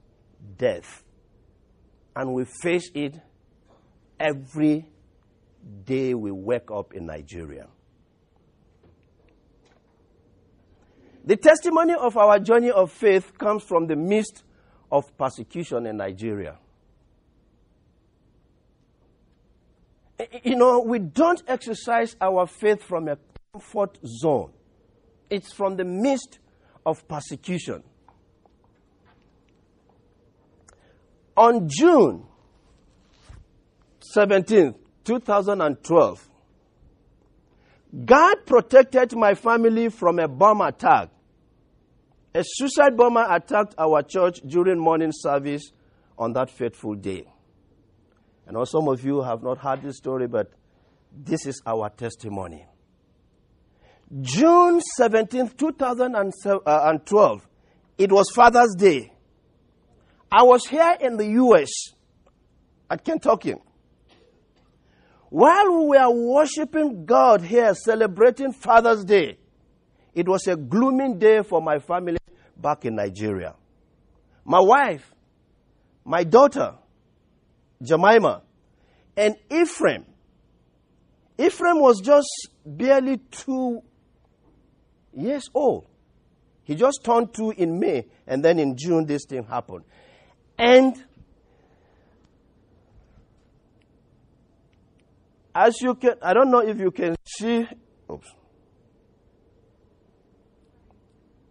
death. 0.58 1.04
And 2.16 2.34
we 2.34 2.46
face 2.46 2.90
it 2.94 3.20
every 4.20 4.86
day 5.86 6.14
we 6.14 6.32
wake 6.32 6.70
up 6.72 6.94
in 6.94 7.06
Nigeria. 7.06 7.68
The 11.26 11.38
testimony 11.38 11.94
of 11.94 12.18
our 12.18 12.38
journey 12.40 12.70
of 12.70 12.92
faith 12.92 13.38
comes 13.38 13.64
from 13.64 13.88
the 13.88 13.96
midst 13.96 14.44
of 14.92 15.18
persecution 15.18 15.86
in 15.86 15.98
Nigeria. 15.98 16.58
You 20.44 20.56
know, 20.56 20.82
we 20.86 21.00
don't 21.00 21.42
exercise 21.48 22.16
our 22.22 22.46
faith 22.46 22.84
from 22.84 23.08
a 23.08 23.18
comfort 23.54 24.00
zone, 24.04 24.52
it's 25.30 25.54
from 25.54 25.76
the 25.76 25.84
midst 25.84 26.40
of 26.88 27.08
persecution. 27.08 27.84
On 31.38 31.70
June 31.70 32.26
17th, 34.16 34.76
2012, 35.04 36.30
God 38.06 38.36
protected 38.48 39.16
my 39.16 39.36
family 39.36 39.90
from 39.90 40.18
a 40.18 40.28
bomb 40.28 40.62
attack. 40.62 41.10
A 42.34 42.44
suicide 42.44 42.98
bomber 42.98 43.28
attacked 43.30 43.76
our 43.78 44.02
church 44.02 44.40
during 44.48 44.80
morning 44.80 45.12
service 45.14 45.72
on 46.18 46.34
that 46.34 46.50
fateful 46.50 46.96
day. 46.96 47.28
I 48.48 48.52
know 48.52 48.66
some 48.66 48.88
of 48.88 49.06
you 49.06 49.22
have 49.22 49.44
not 49.44 49.60
heard 49.60 49.84
this 49.84 49.98
story, 49.98 50.28
but 50.28 50.52
this 51.16 51.46
is 51.46 51.62
our 51.68 51.92
testimony. 51.92 52.66
June 54.22 54.82
17, 54.98 55.50
2012, 55.50 56.62
uh, 56.66 57.38
it 57.98 58.12
was 58.12 58.30
Father's 58.32 58.76
Day. 58.76 59.12
I 60.32 60.44
was 60.44 60.66
here 60.68 60.98
in 61.00 61.18
the 61.18 61.28
U.S. 61.28 61.70
at 62.90 63.04
Kentucky. 63.04 63.56
While 65.30 65.80
we 65.80 65.98
were 65.98 66.12
worshiping 66.12 67.06
God 67.06 67.42
here, 67.42 67.74
celebrating 67.74 68.52
Father's 68.52 69.04
Day, 69.04 69.38
it 70.14 70.28
was 70.28 70.48
a 70.48 70.56
gloomy 70.56 71.16
day 71.16 71.42
for 71.42 71.62
my 71.62 71.80
family 71.80 72.18
back 72.56 72.86
in 72.86 72.96
Nigeria. 72.96 73.56
My 74.46 74.60
wife, 74.60 75.12
my 76.06 76.24
daughter, 76.24 76.76
Jemima, 77.82 78.44
and 79.18 79.36
Ephraim. 79.52 80.06
Ephraim 81.38 81.80
was 81.80 82.00
just 82.00 82.30
barely 82.66 83.18
two 83.32 83.82
years 85.16 85.50
old. 85.54 85.88
He 86.64 86.76
just 86.76 87.04
turned 87.04 87.34
two 87.34 87.52
in 87.52 87.80
May, 87.80 88.06
and 88.26 88.44
then 88.44 88.58
in 88.58 88.78
June, 88.78 89.06
this 89.06 89.26
thing 89.26 89.44
happened. 89.44 89.84
And 90.58 90.96
as 95.54 95.82
you 95.82 95.96
can, 95.96 96.14
I 96.22 96.34
don't 96.34 96.50
know 96.50 96.60
if 96.60 96.80
you 96.80 96.92
can 96.92 97.16
see. 97.26 97.68
Oops. 98.10 98.28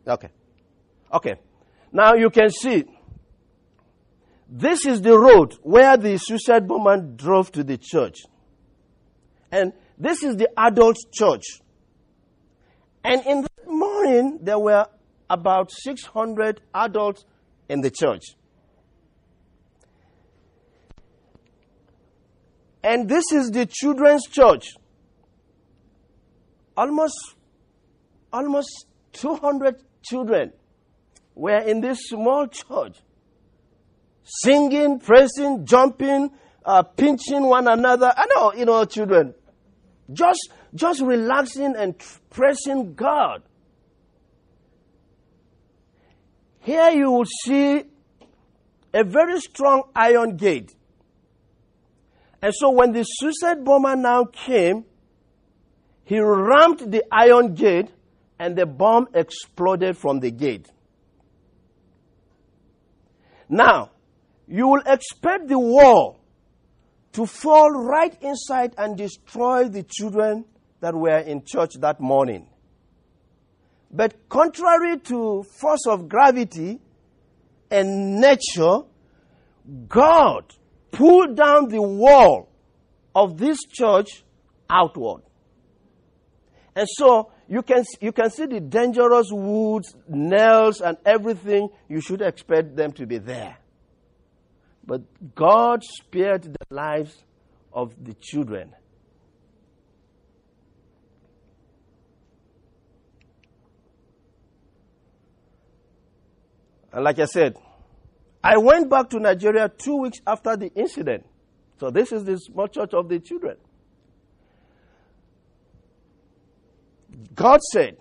Okay. 0.06 0.28
Okay. 1.12 1.34
Now 1.92 2.14
you 2.14 2.30
can 2.30 2.50
see. 2.50 2.84
This 4.48 4.84
is 4.86 5.00
the 5.00 5.18
road 5.18 5.54
where 5.62 5.96
the 5.96 6.18
suicide 6.18 6.68
bomber 6.68 6.98
drove 6.98 7.52
to 7.52 7.64
the 7.64 7.78
church. 7.78 8.18
And 9.50 9.72
this 9.98 10.22
is 10.22 10.36
the 10.36 10.48
adult 10.58 10.96
church. 11.12 11.44
And 13.04 13.24
in 13.26 13.42
the 13.42 13.48
there 14.40 14.58
were 14.58 14.86
about 15.28 15.70
600 15.72 16.60
adults 16.74 17.24
in 17.68 17.80
the 17.80 17.90
church. 17.90 18.22
And 22.84 23.08
this 23.08 23.24
is 23.32 23.50
the 23.50 23.66
children's 23.66 24.26
church. 24.26 24.74
Almost, 26.76 27.14
almost 28.32 28.86
200 29.12 29.76
children 30.02 30.52
were 31.34 31.58
in 31.58 31.80
this 31.80 31.98
small 32.08 32.46
church, 32.48 32.98
singing, 34.24 34.98
praising, 34.98 35.64
jumping, 35.64 36.30
uh, 36.64 36.82
pinching 36.82 37.44
one 37.44 37.68
another. 37.68 38.12
I 38.16 38.26
know, 38.34 38.52
you 38.54 38.64
know, 38.64 38.84
children, 38.84 39.34
just, 40.12 40.50
just 40.74 41.00
relaxing 41.00 41.74
and 41.76 41.94
praising 42.30 42.94
God. 42.94 43.42
Here 46.62 46.90
you 46.90 47.10
will 47.10 47.26
see 47.44 47.82
a 48.94 49.04
very 49.04 49.40
strong 49.40 49.82
iron 49.94 50.36
gate. 50.36 50.74
And 52.40 52.52
so 52.54 52.70
when 52.70 52.92
the 52.92 53.02
suicide 53.02 53.64
bomber 53.64 53.96
now 53.96 54.24
came, 54.24 54.84
he 56.04 56.20
rammed 56.20 56.78
the 56.92 57.04
iron 57.10 57.54
gate 57.54 57.90
and 58.38 58.56
the 58.56 58.66
bomb 58.66 59.08
exploded 59.14 59.96
from 59.96 60.20
the 60.20 60.30
gate. 60.30 60.68
Now, 63.48 63.90
you 64.46 64.68
will 64.68 64.82
expect 64.86 65.48
the 65.48 65.58
wall 65.58 66.20
to 67.12 67.26
fall 67.26 67.70
right 67.70 68.16
inside 68.22 68.74
and 68.78 68.96
destroy 68.96 69.68
the 69.68 69.82
children 69.82 70.44
that 70.80 70.94
were 70.94 71.18
in 71.18 71.44
church 71.44 71.74
that 71.80 72.00
morning. 72.00 72.48
But 73.92 74.28
contrary 74.28 74.98
to 75.00 75.42
force 75.42 75.86
of 75.86 76.08
gravity 76.08 76.80
and 77.70 78.20
nature, 78.20 78.80
God 79.88 80.52
pulled 80.90 81.36
down 81.36 81.68
the 81.68 81.82
wall 81.82 82.48
of 83.14 83.36
this 83.36 83.58
church 83.70 84.24
outward. 84.70 85.22
And 86.74 86.88
so 86.88 87.30
you 87.48 87.62
can, 87.62 87.84
you 88.00 88.12
can 88.12 88.30
see 88.30 88.46
the 88.46 88.60
dangerous 88.60 89.28
woods, 89.30 89.94
nails, 90.08 90.80
and 90.80 90.96
everything. 91.04 91.68
You 91.88 92.00
should 92.00 92.22
expect 92.22 92.76
them 92.76 92.92
to 92.92 93.06
be 93.06 93.18
there. 93.18 93.58
But 94.84 95.02
God 95.34 95.84
spared 95.84 96.44
the 96.44 96.74
lives 96.74 97.22
of 97.72 97.92
the 98.02 98.14
children. 98.14 98.74
And 106.92 107.04
like 107.04 107.18
I 107.18 107.24
said, 107.24 107.56
I 108.44 108.58
went 108.58 108.90
back 108.90 109.08
to 109.10 109.20
Nigeria 109.20 109.68
two 109.68 109.96
weeks 109.96 110.18
after 110.26 110.56
the 110.56 110.72
incident. 110.74 111.24
So 111.78 111.90
this 111.90 112.12
is 112.12 112.24
the 112.24 112.36
small 112.36 112.68
church 112.68 112.92
of 112.92 113.08
the 113.08 113.18
children. 113.18 113.56
God 117.34 117.60
said, 117.72 117.96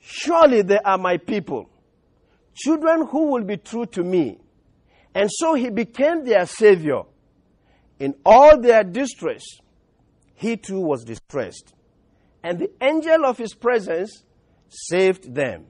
Surely 0.00 0.62
they 0.62 0.78
are 0.78 0.96
my 0.96 1.18
people, 1.18 1.68
children 2.54 3.06
who 3.06 3.32
will 3.32 3.44
be 3.44 3.56
true 3.58 3.86
to 3.86 4.02
me. 4.02 4.38
And 5.14 5.28
so 5.30 5.54
he 5.54 5.70
became 5.70 6.24
their 6.24 6.46
savior. 6.46 7.02
In 7.98 8.14
all 8.24 8.58
their 8.58 8.82
distress, 8.82 9.42
he 10.34 10.56
too 10.56 10.80
was 10.80 11.04
distressed. 11.04 11.74
And 12.42 12.58
the 12.58 12.70
angel 12.80 13.26
of 13.26 13.36
his 13.36 13.54
presence 13.54 14.24
saved 14.68 15.34
them. 15.34 15.66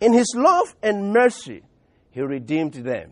In 0.00 0.12
his 0.12 0.32
love 0.36 0.76
and 0.82 1.12
mercy, 1.12 1.62
he 2.16 2.22
redeemed 2.22 2.72
them. 2.72 3.10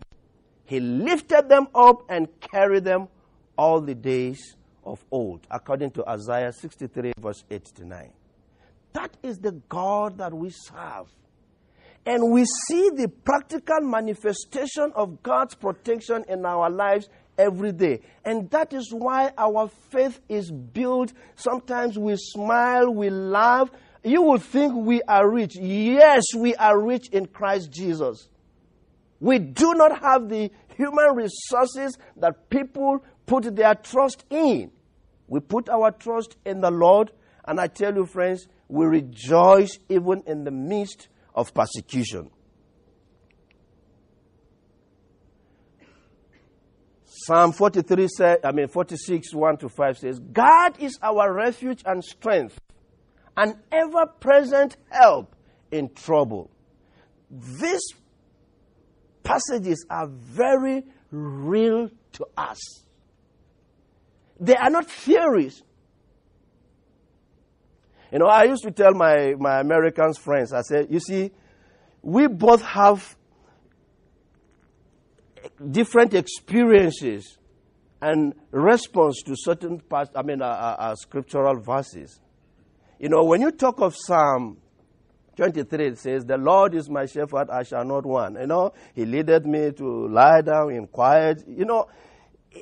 He 0.63 0.79
lifted 0.79 1.47
them 1.47 1.67
up 1.75 2.09
and 2.09 2.27
carried 2.41 2.85
them 2.85 3.07
all 3.55 3.79
the 3.79 3.93
days 3.93 4.55
of 4.83 5.05
old, 5.11 5.45
according 5.51 5.91
to 5.91 6.09
Isaiah 6.09 6.51
63, 6.51 7.13
verse 7.19 7.43
8 7.51 7.65
to 7.75 7.85
9. 7.85 8.09
That 8.93 9.15
is 9.21 9.37
the 9.37 9.51
God 9.69 10.17
that 10.17 10.33
we 10.33 10.49
serve. 10.49 11.13
And 12.03 12.31
we 12.31 12.45
see 12.45 12.89
the 12.95 13.07
practical 13.23 13.81
manifestation 13.81 14.91
of 14.95 15.21
God's 15.21 15.53
protection 15.53 16.25
in 16.27 16.43
our 16.43 16.71
lives 16.71 17.07
every 17.37 17.73
day. 17.73 18.01
And 18.25 18.49
that 18.49 18.73
is 18.73 18.91
why 18.91 19.33
our 19.37 19.69
faith 19.91 20.19
is 20.27 20.49
built. 20.49 21.13
Sometimes 21.35 21.95
we 21.99 22.15
smile, 22.17 22.91
we 22.91 23.11
laugh. 23.11 23.69
You 24.03 24.23
would 24.23 24.41
think 24.41 24.73
we 24.73 25.03
are 25.03 25.29
rich. 25.29 25.55
Yes, 25.55 26.23
we 26.35 26.55
are 26.55 26.79
rich 26.83 27.09
in 27.09 27.27
Christ 27.27 27.69
Jesus. 27.71 28.29
We 29.19 29.39
do 29.39 29.73
not 29.73 30.01
have 30.01 30.29
the 30.29 30.51
human 30.75 31.15
resources 31.15 31.97
that 32.17 32.49
people 32.49 33.03
put 33.25 33.55
their 33.55 33.75
trust 33.75 34.25
in. 34.29 34.71
We 35.27 35.39
put 35.39 35.69
our 35.69 35.91
trust 35.91 36.35
in 36.45 36.61
the 36.61 36.71
Lord, 36.71 37.11
and 37.45 37.59
I 37.59 37.67
tell 37.67 37.95
you, 37.95 38.05
friends, 38.05 38.47
we 38.67 38.85
rejoice 38.85 39.79
even 39.89 40.23
in 40.27 40.43
the 40.43 40.51
midst 40.51 41.07
of 41.33 41.53
persecution. 41.53 42.29
Psalm 47.05 47.53
43 47.53 48.07
says, 48.07 48.37
I 48.43 48.51
mean 48.51 48.67
46, 48.67 49.33
1 49.33 49.57
to 49.57 49.69
5 49.69 49.97
says, 49.97 50.19
God 50.19 50.79
is 50.79 50.99
our 51.01 51.33
refuge 51.33 51.81
and 51.83 52.03
strength, 52.03 52.59
an 53.35 53.59
ever 53.71 54.05
present 54.19 54.77
help 54.91 55.35
in 55.71 55.89
trouble. 55.93 56.51
These 57.31 57.81
passages 59.25 59.85
are 59.89 60.07
very 60.07 60.83
real 61.11 61.89
to 62.13 62.25
us. 62.37 62.59
They 64.39 64.55
are 64.55 64.69
not 64.69 64.89
theories. 64.89 65.61
You 68.11 68.19
know, 68.19 68.27
I 68.27 68.43
used 68.43 68.63
to 68.63 68.71
tell 68.71 68.93
my, 68.93 69.33
my 69.37 69.59
American 69.59 70.13
friends, 70.13 70.53
I 70.53 70.61
said, 70.61 70.87
you 70.89 70.99
see, 70.99 71.31
we 72.01 72.27
both 72.27 72.61
have 72.61 73.17
different 75.71 76.13
experiences 76.13 77.37
and 78.01 78.33
response 78.51 79.21
to 79.23 79.35
certain 79.35 79.79
past, 79.79 80.11
I 80.15 80.21
mean, 80.21 80.41
uh, 80.41 80.45
uh, 80.45 80.75
uh, 80.79 80.95
scriptural 80.95 81.59
verses. 81.59 82.19
You 82.99 83.09
know, 83.09 83.23
when 83.23 83.41
you 83.41 83.51
talk 83.51 83.81
of 83.81 83.95
Psalm 83.95 84.57
23, 85.35 85.95
says, 85.95 86.25
The 86.25 86.37
Lord 86.37 86.73
is 86.75 86.89
my 86.89 87.05
shepherd, 87.05 87.49
I 87.49 87.63
shall 87.63 87.85
not 87.85 88.05
want. 88.05 88.39
You 88.39 88.47
know, 88.47 88.73
He 88.93 89.05
leadeth 89.05 89.45
me 89.45 89.71
to 89.71 90.07
lie 90.07 90.41
down 90.41 90.71
in 90.71 90.87
quiet. 90.87 91.43
You 91.47 91.65
know, 91.65 91.87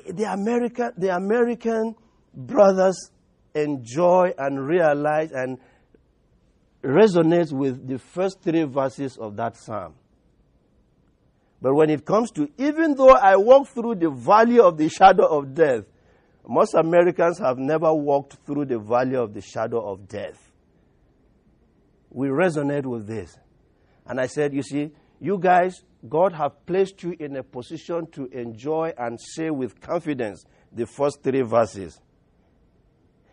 the 0.08 0.24
American, 0.24 0.92
the 0.96 1.14
American 1.14 1.94
brothers 2.34 3.10
enjoy 3.54 4.32
and 4.36 4.66
realize 4.66 5.30
and 5.32 5.58
resonate 6.82 7.52
with 7.52 7.86
the 7.86 7.98
first 7.98 8.42
three 8.42 8.64
verses 8.64 9.16
of 9.16 9.36
that 9.36 9.56
psalm. 9.56 9.94
But 11.62 11.74
when 11.74 11.88
it 11.88 12.04
comes 12.04 12.30
to, 12.32 12.50
even 12.58 12.94
though 12.94 13.12
I 13.14 13.36
walk 13.36 13.68
through 13.68 13.94
the 13.94 14.10
valley 14.10 14.58
of 14.58 14.76
the 14.76 14.88
shadow 14.88 15.26
of 15.26 15.54
death, 15.54 15.84
most 16.46 16.74
Americans 16.74 17.38
have 17.38 17.56
never 17.56 17.92
walked 17.94 18.36
through 18.44 18.66
the 18.66 18.78
valley 18.78 19.16
of 19.16 19.32
the 19.32 19.40
shadow 19.40 19.90
of 19.90 20.06
death. 20.06 20.43
We 22.14 22.28
resonate 22.28 22.86
with 22.86 23.08
this. 23.08 23.36
And 24.06 24.20
I 24.20 24.26
said, 24.26 24.54
you 24.54 24.62
see, 24.62 24.92
you 25.20 25.36
guys, 25.36 25.82
God 26.08 26.32
have 26.32 26.64
placed 26.64 27.02
you 27.02 27.16
in 27.18 27.36
a 27.36 27.42
position 27.42 28.06
to 28.12 28.26
enjoy 28.26 28.92
and 28.96 29.18
say 29.20 29.50
with 29.50 29.80
confidence 29.80 30.44
the 30.72 30.86
first 30.86 31.22
three 31.22 31.42
verses. 31.42 32.00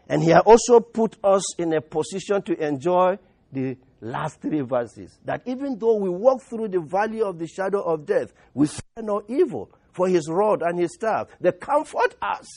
And 0.09 0.23
He 0.23 0.31
has 0.31 0.41
also 0.45 0.79
put 0.79 1.15
us 1.23 1.59
in 1.59 1.73
a 1.73 1.81
position 1.81 2.41
to 2.41 2.65
enjoy 2.65 3.19
the 3.51 3.77
last 4.01 4.41
three 4.41 4.61
verses. 4.61 5.19
That 5.25 5.43
even 5.45 5.77
though 5.77 5.97
we 5.97 6.09
walk 6.09 6.41
through 6.41 6.69
the 6.69 6.79
valley 6.79 7.21
of 7.21 7.37
the 7.37 7.47
shadow 7.47 7.81
of 7.83 8.07
death, 8.07 8.33
we 8.55 8.65
fear 8.65 9.03
no 9.03 9.23
evil, 9.27 9.69
for 9.91 10.07
His 10.07 10.27
rod 10.27 10.63
and 10.63 10.79
His 10.79 10.93
staff, 10.95 11.27
they 11.39 11.51
comfort 11.51 12.15
us. 12.19 12.47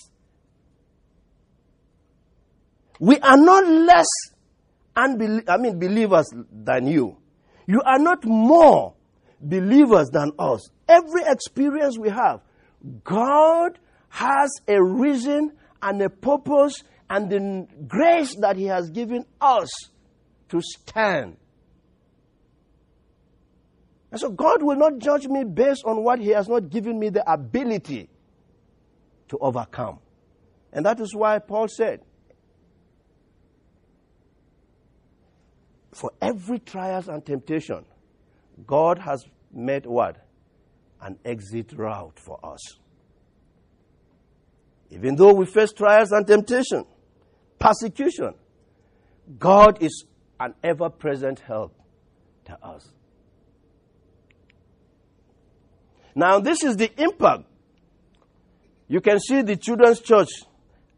We 2.99 3.19
are 3.19 3.37
not 3.37 3.67
less 3.67 4.07
I 4.97 5.09
mean 5.09 5.79
believers 5.79 6.27
than 6.53 6.87
you. 6.87 7.17
You 7.67 7.81
are 7.85 7.99
not 7.99 8.25
more 8.25 8.95
believers 9.41 10.09
than 10.11 10.33
us. 10.39 10.69
Every 10.89 11.23
experience 11.27 11.99
we 11.99 12.11
have, 12.11 12.41
God 13.03 13.79
has 14.09 14.51
a 14.69 14.83
reason 14.83 15.53
and 15.83 16.01
a 16.03 16.09
purpose 16.09 16.83
and 17.11 17.31
the 17.31 17.67
grace 17.87 18.35
that 18.41 18.57
He 18.57 18.65
has 18.65 18.91
given 18.91 19.25
us 19.41 19.69
to 20.51 20.61
stand. 20.61 21.37
And 24.11 24.21
so 24.21 24.31
God 24.31 24.63
will 24.63 24.77
not 24.77 24.99
judge 24.99 25.27
me 25.27 25.43
based 25.45 25.85
on 25.85 26.05
what 26.05 26.21
He 26.21 26.29
has 26.29 26.49
not 26.49 26.71
given 26.71 26.99
me 26.99 27.09
the 27.09 27.29
ability 27.31 28.09
to 29.29 29.39
overcome. 29.39 29.99
And 30.73 30.87
that 30.87 31.01
is 31.01 31.15
why 31.15 31.39
Paul 31.41 31.69
said, 31.69 32.01
For 35.95 36.11
every 36.21 36.59
trials 36.59 37.07
and 37.07 37.25
temptation, 37.25 37.85
God 38.67 38.99
has 38.99 39.25
made 39.53 39.87
what? 39.87 40.27
An 41.01 41.17
exit 41.25 41.73
route 41.73 42.19
for 42.19 42.41
us. 42.45 42.61
Even 44.91 45.15
though 45.15 45.33
we 45.33 45.47
face 45.47 45.73
trials 45.73 46.11
and 46.11 46.27
temptation, 46.27 46.85
persecution, 47.61 48.35
God 49.39 49.81
is 49.83 50.05
an 50.41 50.55
ever 50.65 50.91
present 50.91 51.39
help 51.39 51.79
to 52.47 52.59
us. 52.61 52.89
Now, 56.17 56.41
this 56.41 56.65
is 56.65 56.77
the 56.77 56.91
impact. 57.01 57.45
You 58.89 59.01
can 59.01 59.21
see 59.21 59.43
the 59.43 59.57
children's 59.57 60.01
church 60.01 60.29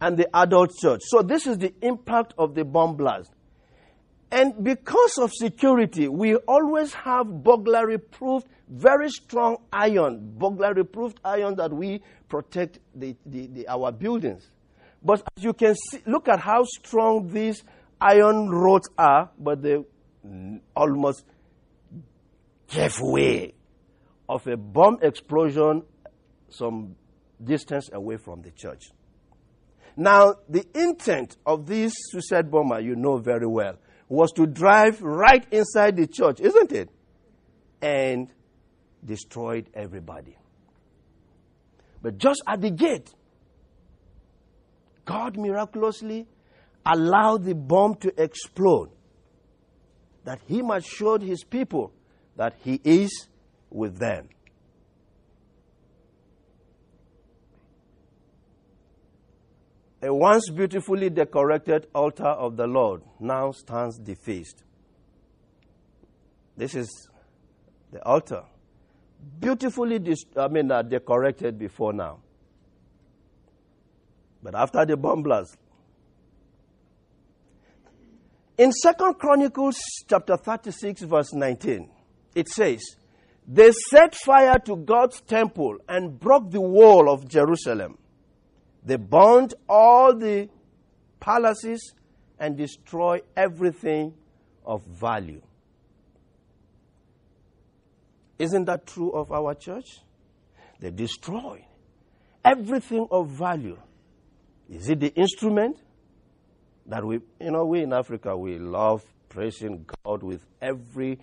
and 0.00 0.16
the 0.16 0.34
adult 0.34 0.72
church. 0.80 1.02
So, 1.04 1.20
this 1.20 1.46
is 1.46 1.58
the 1.58 1.74
impact 1.82 2.32
of 2.38 2.54
the 2.54 2.64
bomb 2.64 2.96
blast. 2.96 3.30
And 4.30 4.64
because 4.64 5.18
of 5.18 5.32
security, 5.32 6.08
we 6.08 6.34
always 6.34 6.92
have 6.94 7.26
burglary 7.44 7.98
proof, 7.98 8.42
very 8.68 9.08
strong 9.08 9.58
iron, 9.72 10.32
burglary 10.36 10.84
proofed 10.84 11.20
iron 11.24 11.54
that 11.56 11.72
we 11.72 12.02
protect 12.28 12.80
the, 12.94 13.14
the, 13.24 13.46
the, 13.46 13.68
our 13.68 13.92
buildings. 13.92 14.50
But 15.02 15.22
as 15.36 15.44
you 15.44 15.52
can 15.52 15.76
see, 15.76 16.00
look 16.06 16.28
at 16.28 16.40
how 16.40 16.64
strong 16.64 17.28
these 17.28 17.62
iron 18.00 18.50
rods 18.50 18.88
are, 18.98 19.30
but 19.38 19.62
they 19.62 19.76
almost 20.74 21.24
gave 22.68 23.00
way 23.00 23.54
of 24.28 24.44
a 24.48 24.56
bomb 24.56 24.98
explosion 25.02 25.82
some 26.48 26.96
distance 27.42 27.90
away 27.92 28.16
from 28.16 28.42
the 28.42 28.50
church. 28.50 28.90
Now, 29.96 30.34
the 30.48 30.66
intent 30.74 31.36
of 31.46 31.66
this 31.66 31.94
suicide 32.10 32.50
bomber, 32.50 32.80
you 32.80 32.96
know 32.96 33.18
very 33.18 33.46
well 33.46 33.78
was 34.08 34.32
to 34.32 34.46
drive 34.46 35.02
right 35.02 35.44
inside 35.50 35.96
the 35.96 36.06
church, 36.06 36.40
isn't 36.40 36.72
it? 36.72 36.90
And 37.82 38.28
destroyed 39.04 39.68
everybody. 39.74 40.36
But 42.02 42.18
just 42.18 42.42
at 42.46 42.60
the 42.60 42.70
gate, 42.70 43.12
God 45.04 45.36
miraculously 45.36 46.26
allowed 46.84 47.44
the 47.44 47.54
bomb 47.54 47.96
to 47.96 48.22
explode 48.22 48.90
that 50.24 50.40
he 50.46 50.62
might 50.62 50.84
show 50.84 51.18
his 51.18 51.44
people 51.44 51.92
that 52.36 52.54
he 52.62 52.80
is 52.84 53.28
with 53.70 53.98
them. 53.98 54.28
A 60.02 60.12
once 60.12 60.50
beautifully 60.50 61.08
decorated 61.10 61.86
altar 61.94 62.26
of 62.26 62.56
the 62.56 62.66
Lord 62.66 63.02
now 63.18 63.52
stands 63.52 63.98
defaced. 63.98 64.62
This 66.56 66.74
is 66.74 67.08
the 67.92 68.04
altar. 68.04 68.42
Beautifully 69.40 70.00
I 70.36 70.48
mean, 70.48 70.70
uh, 70.70 70.82
decorated 70.82 71.58
before 71.58 71.92
now. 71.92 72.18
But 74.42 74.54
after 74.54 74.84
the 74.84 74.96
bomb 74.96 75.22
blast, 75.22 75.56
in 78.58 78.72
Second 78.72 79.14
Chronicles 79.14 79.76
chapter 80.08 80.36
36, 80.36 81.02
verse 81.02 81.32
19, 81.34 81.90
it 82.34 82.48
says, 82.48 82.82
They 83.46 83.70
set 83.90 84.14
fire 84.14 84.58
to 84.60 84.76
God's 84.76 85.20
temple 85.22 85.78
and 85.88 86.18
broke 86.18 86.50
the 86.50 86.60
wall 86.60 87.10
of 87.12 87.28
Jerusalem. 87.28 87.98
They 88.86 88.96
burned 88.96 89.52
all 89.68 90.14
the 90.14 90.48
palaces 91.18 91.92
and 92.38 92.56
destroyed 92.56 93.22
everything 93.36 94.14
of 94.64 94.82
value. 94.86 95.42
Isn't 98.38 98.66
that 98.66 98.86
true 98.86 99.10
of 99.10 99.32
our 99.32 99.54
church? 99.54 100.00
They 100.78 100.90
destroyed 100.90 101.64
everything 102.44 103.08
of 103.10 103.28
value 103.28 103.78
Is 104.68 104.88
it 104.88 105.00
the 105.00 105.12
instrument 105.14 105.78
that 106.86 107.04
we, 107.04 107.20
you 107.40 107.50
know, 107.50 107.64
we 107.64 107.82
in 107.82 107.92
Africa, 107.92 108.36
we 108.36 108.58
love 108.58 109.02
praising 109.28 109.86
God 110.04 110.22
with 110.22 110.46
every, 110.60 111.18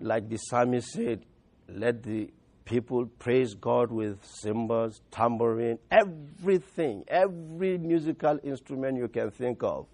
like 0.00 0.28
the 0.28 0.36
psalmist 0.36 0.90
said, 0.90 1.24
let 1.68 2.02
the 2.02 2.30
people 2.64 3.06
praise 3.18 3.54
God 3.54 3.90
with 3.90 4.24
cymbals, 4.24 5.00
tambourine, 5.10 5.78
everything, 5.90 7.04
every 7.08 7.78
musical 7.78 8.38
instrument 8.42 8.96
you 8.96 9.08
can 9.08 9.30
think 9.30 9.62
of, 9.62 9.86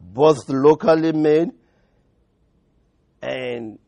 both 0.00 0.48
locally 0.48 1.12
made 1.12 1.50
and 3.22 3.78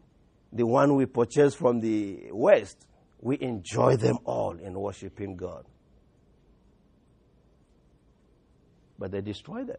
the 0.52 0.66
one 0.66 0.94
we 0.96 1.06
purchase 1.06 1.54
from 1.54 1.80
the 1.80 2.28
West. 2.32 2.86
We 3.20 3.38
enjoy 3.40 3.96
them 3.96 4.18
all 4.24 4.56
in 4.58 4.78
worshiping 4.78 5.36
God. 5.36 5.64
But 8.98 9.12
they 9.12 9.20
destroy 9.20 9.64
them. 9.64 9.76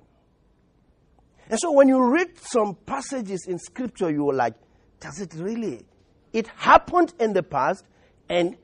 And 1.50 1.60
so 1.60 1.72
when 1.72 1.88
you 1.88 2.02
read 2.04 2.38
some 2.38 2.76
passages 2.86 3.46
in 3.48 3.58
Scripture, 3.58 4.12
you 4.12 4.30
are 4.30 4.36
like, 4.36 4.54
does 5.00 5.20
it 5.20 5.34
really? 5.34 5.86
It 6.32 6.48
happened 6.56 7.14
in 7.20 7.34
the 7.34 7.42
past, 7.42 7.86
and 8.30 8.56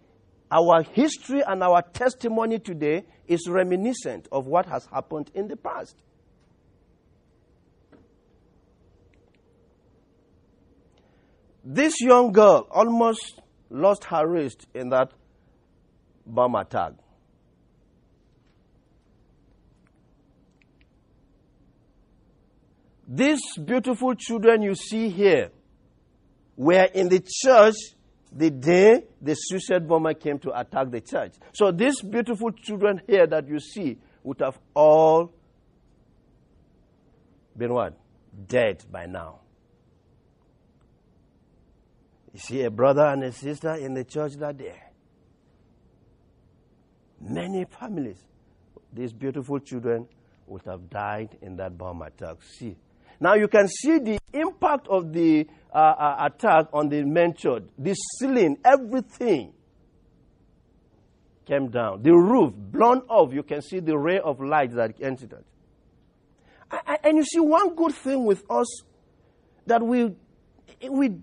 our 0.51 0.83
history 0.83 1.41
and 1.45 1.63
our 1.63 1.81
testimony 1.81 2.59
today 2.59 3.03
is 3.27 3.47
reminiscent 3.49 4.27
of 4.31 4.45
what 4.45 4.67
has 4.67 4.85
happened 4.85 5.31
in 5.33 5.47
the 5.47 5.57
past. 5.57 5.95
This 11.63 11.99
young 11.99 12.31
girl 12.31 12.67
almost 12.69 13.41
lost 13.71 14.03
her 14.05 14.27
wrist 14.27 14.67
in 14.75 14.89
that 14.89 15.11
bomb 16.27 16.53
attack. 16.53 16.93
These 23.07 23.41
beautiful 23.63 24.13
children 24.13 24.61
you 24.61 24.75
see 24.75 25.09
here 25.09 25.49
were 26.55 26.87
in 26.93 27.09
the 27.09 27.19
church 27.19 27.75
the 28.35 28.51
day 28.51 29.03
the 29.21 29.33
suicide 29.33 29.87
bomber 29.87 30.13
came 30.13 30.37
to 30.39 30.59
attack 30.59 30.91
the 30.91 30.99
church. 30.99 31.33
So 31.53 31.71
these 31.71 32.01
beautiful 32.01 32.51
children 32.51 33.01
here 33.07 33.25
that 33.25 33.47
you 33.47 33.59
see 33.59 33.97
would 34.23 34.41
have 34.41 34.59
all 34.73 35.33
been 37.57 37.73
what? 37.73 37.97
Dead 38.47 38.83
by 38.91 39.05
now. 39.05 39.39
You 42.33 42.39
see 42.39 42.63
a 42.63 42.69
brother 42.69 43.05
and 43.05 43.23
a 43.23 43.31
sister 43.31 43.75
in 43.75 43.93
the 43.93 44.03
church 44.03 44.33
that 44.39 44.57
day. 44.57 44.75
Many 47.21 47.65
families, 47.79 48.17
these 48.91 49.13
beautiful 49.13 49.59
children 49.59 50.07
would 50.45 50.63
have 50.65 50.89
died 50.89 51.37
in 51.41 51.55
that 51.55 51.77
bomb 51.77 52.01
attack. 52.01 52.35
See. 52.43 52.75
Now 53.21 53.35
you 53.35 53.47
can 53.47 53.69
see 53.69 53.99
the 53.99 54.19
impact 54.33 54.89
of 54.89 55.13
the 55.13 55.47
uh, 55.75 55.77
uh, 55.77 56.29
attack 56.31 56.67
on 56.71 56.87
the 56.87 57.03
church. 57.37 57.63
The 57.77 57.93
ceiling, 57.93 58.57
everything 58.63 59.51
came 61.45 61.67
down. 61.69 62.01
The 62.01 62.13
roof 62.13 62.53
blown 62.55 62.99
off. 63.09 63.33
You 63.33 63.43
can 63.43 63.61
see 63.61 63.81
the 63.81 63.97
ray 63.97 64.19
of 64.19 64.39
light 64.39 64.71
that 64.71 64.95
entered. 65.01 65.43
And 67.03 67.17
you 67.17 67.25
see 67.25 67.41
one 67.41 67.75
good 67.75 67.93
thing 67.93 68.23
with 68.23 68.49
us 68.49 68.83
that 69.65 69.83
we, 69.83 70.15
we 70.89 71.17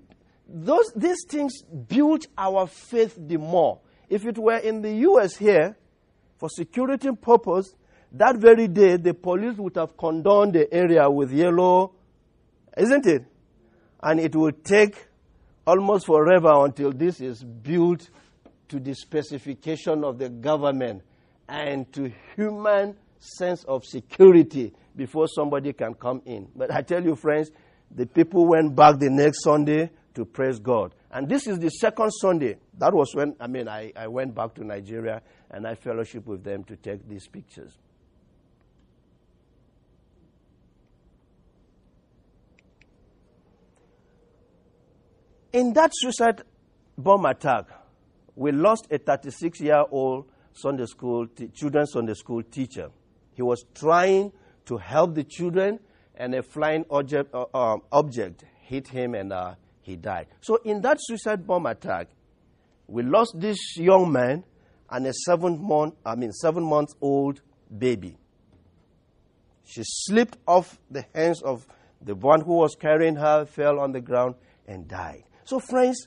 those, 0.46 0.92
these 0.94 1.24
things 1.26 1.62
build 1.62 2.26
our 2.36 2.66
faith 2.66 3.16
the 3.18 3.38
more. 3.38 3.80
If 4.10 4.26
it 4.26 4.36
were 4.36 4.58
in 4.58 4.82
the 4.82 4.92
US 5.08 5.34
here, 5.34 5.78
for 6.36 6.50
security 6.50 7.08
purpose, 7.12 7.74
that 8.12 8.36
very 8.36 8.68
day 8.68 8.98
the 8.98 9.14
police 9.14 9.56
would 9.56 9.76
have 9.76 9.96
condoned 9.96 10.52
the 10.52 10.72
area 10.74 11.08
with 11.08 11.32
yellow, 11.32 11.94
isn't 12.76 13.06
it? 13.06 13.31
And 14.02 14.18
it 14.20 14.34
will 14.34 14.52
take 14.52 15.06
almost 15.66 16.06
forever 16.06 16.64
until 16.64 16.92
this 16.92 17.20
is 17.20 17.42
built 17.42 18.08
to 18.68 18.80
the 18.80 18.94
specification 18.94 20.02
of 20.04 20.18
the 20.18 20.28
government 20.28 21.02
and 21.48 21.90
to 21.92 22.12
human 22.36 22.96
sense 23.18 23.64
of 23.64 23.84
security 23.84 24.72
before 24.96 25.28
somebody 25.28 25.72
can 25.72 25.94
come 25.94 26.22
in. 26.24 26.48
But 26.56 26.72
I 26.72 26.82
tell 26.82 27.02
you, 27.02 27.14
friends, 27.14 27.50
the 27.94 28.06
people 28.06 28.46
went 28.46 28.74
back 28.74 28.98
the 28.98 29.10
next 29.10 29.44
Sunday 29.44 29.90
to 30.14 30.24
praise 30.24 30.58
God. 30.58 30.94
And 31.10 31.28
this 31.28 31.46
is 31.46 31.58
the 31.58 31.68
second 31.68 32.10
Sunday. 32.10 32.56
That 32.78 32.92
was 32.94 33.14
when, 33.14 33.36
I 33.38 33.46
mean, 33.46 33.68
I, 33.68 33.92
I 33.94 34.08
went 34.08 34.34
back 34.34 34.54
to 34.54 34.64
Nigeria 34.64 35.22
and 35.50 35.66
I 35.66 35.74
fellowship 35.74 36.26
with 36.26 36.42
them 36.42 36.64
to 36.64 36.76
take 36.76 37.06
these 37.08 37.28
pictures. 37.28 37.72
In 45.52 45.74
that 45.74 45.90
suicide 45.92 46.42
bomb 46.96 47.26
attack, 47.26 47.66
we 48.34 48.52
lost 48.52 48.86
a 48.90 48.98
36 48.98 49.60
year 49.60 49.84
old 49.90 50.30
Sunday 50.54 50.86
school, 50.86 51.26
t- 51.26 51.48
children's 51.48 51.92
Sunday 51.92 52.14
school 52.14 52.42
teacher. 52.42 52.90
He 53.34 53.42
was 53.42 53.64
trying 53.74 54.32
to 54.66 54.78
help 54.78 55.14
the 55.14 55.24
children, 55.24 55.78
and 56.14 56.34
a 56.34 56.42
flying 56.42 56.84
object, 56.90 57.34
uh, 57.34 57.44
uh, 57.52 57.76
object 57.90 58.44
hit 58.60 58.88
him 58.88 59.14
and 59.14 59.32
uh, 59.32 59.54
he 59.82 59.96
died. 59.96 60.28
So, 60.40 60.56
in 60.64 60.80
that 60.82 60.98
suicide 61.00 61.46
bomb 61.46 61.66
attack, 61.66 62.08
we 62.86 63.02
lost 63.02 63.34
this 63.36 63.58
young 63.76 64.10
man 64.12 64.44
and 64.90 65.06
a 65.06 65.12
seven 65.12 65.58
month, 65.60 65.94
I 66.04 66.14
mean, 66.14 66.32
seven 66.32 66.62
months 66.62 66.94
old 67.00 67.40
baby. 67.76 68.16
She 69.64 69.82
slipped 69.84 70.38
off 70.46 70.78
the 70.90 71.04
hands 71.14 71.42
of 71.42 71.66
the 72.00 72.14
one 72.14 72.40
who 72.40 72.54
was 72.54 72.74
carrying 72.74 73.16
her, 73.16 73.44
fell 73.44 73.80
on 73.80 73.92
the 73.92 74.00
ground, 74.00 74.34
and 74.66 74.88
died. 74.88 75.24
So, 75.44 75.59
friends, 75.59 76.07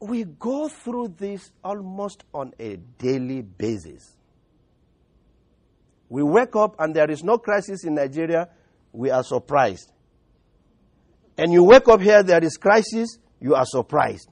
we 0.00 0.24
go 0.24 0.68
through 0.68 1.14
this 1.18 1.50
almost 1.62 2.24
on 2.32 2.52
a 2.58 2.76
daily 2.98 3.42
basis. 3.42 4.16
We 6.08 6.22
wake 6.22 6.54
up 6.54 6.76
and 6.78 6.94
there 6.94 7.10
is 7.10 7.24
no 7.24 7.38
crisis 7.38 7.84
in 7.84 7.94
Nigeria, 7.94 8.48
we 8.92 9.10
are 9.10 9.24
surprised 9.24 9.90
and 11.36 11.52
you 11.52 11.64
wake 11.64 11.88
up 11.88 12.00
here, 12.00 12.22
there 12.22 12.42
is 12.42 12.56
crisis, 12.56 13.18
you 13.40 13.54
are 13.54 13.66
surprised. 13.66 14.30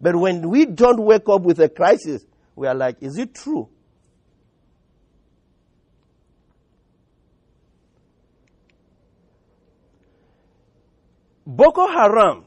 But 0.00 0.16
when 0.16 0.48
we 0.50 0.66
don't 0.66 1.00
wake 1.02 1.28
up 1.28 1.42
with 1.42 1.58
a 1.60 1.68
crisis, 1.68 2.24
we 2.54 2.66
are 2.66 2.74
like, 2.74 2.96
is 3.00 3.16
it 3.18 3.34
true? 3.34 3.68
Boko 11.46 11.86
Haram, 11.86 12.44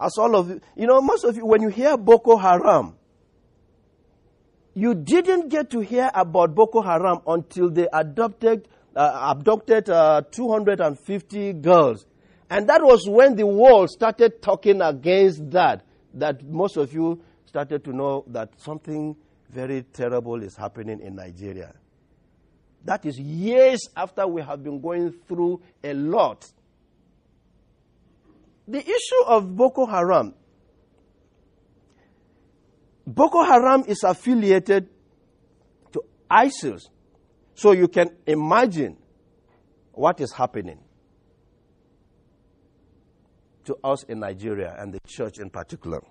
as 0.00 0.16
all 0.18 0.36
of 0.36 0.48
you, 0.48 0.60
you 0.76 0.86
know, 0.86 1.00
most 1.00 1.24
of 1.24 1.36
you, 1.36 1.44
when 1.44 1.62
you 1.62 1.68
hear 1.68 1.96
Boko 1.96 2.36
Haram, 2.36 2.94
you 4.74 4.94
didn't 4.94 5.48
get 5.48 5.70
to 5.70 5.80
hear 5.80 6.08
about 6.14 6.54
Boko 6.54 6.80
Haram 6.80 7.18
until 7.26 7.68
they 7.70 7.88
adopted 7.92 8.68
uh, 8.98 9.32
abducted 9.32 9.88
uh, 9.88 10.22
250 10.32 11.52
girls. 11.54 12.04
And 12.50 12.68
that 12.68 12.82
was 12.82 13.06
when 13.08 13.36
the 13.36 13.46
world 13.46 13.90
started 13.90 14.42
talking 14.42 14.80
against 14.80 15.50
that, 15.52 15.84
that 16.14 16.44
most 16.44 16.76
of 16.76 16.92
you 16.92 17.22
started 17.46 17.84
to 17.84 17.92
know 17.92 18.24
that 18.28 18.50
something 18.60 19.14
very 19.50 19.82
terrible 19.92 20.42
is 20.42 20.56
happening 20.56 21.00
in 21.00 21.14
Nigeria. 21.14 21.74
That 22.84 23.04
is 23.06 23.18
years 23.18 23.88
after 23.96 24.26
we 24.26 24.42
have 24.42 24.64
been 24.64 24.80
going 24.80 25.12
through 25.28 25.60
a 25.84 25.94
lot. 25.94 26.50
The 28.68 28.78
issue 28.80 29.24
of 29.26 29.56
Boko 29.56 29.86
Haram 29.86 30.34
Boko 33.08 33.42
Haram 33.42 33.84
is 33.88 34.04
affiliated 34.04 34.86
to 35.92 36.02
ISIS. 36.30 36.90
So 37.54 37.72
you 37.72 37.88
can 37.88 38.10
imagine 38.26 38.98
what 39.92 40.20
is 40.20 40.30
happening 40.32 40.78
to 43.64 43.76
us 43.82 44.02
in 44.04 44.20
Nigeria 44.20 44.76
and 44.78 44.92
the 44.92 45.00
church 45.06 45.38
in 45.38 45.48
particular. 45.48 46.02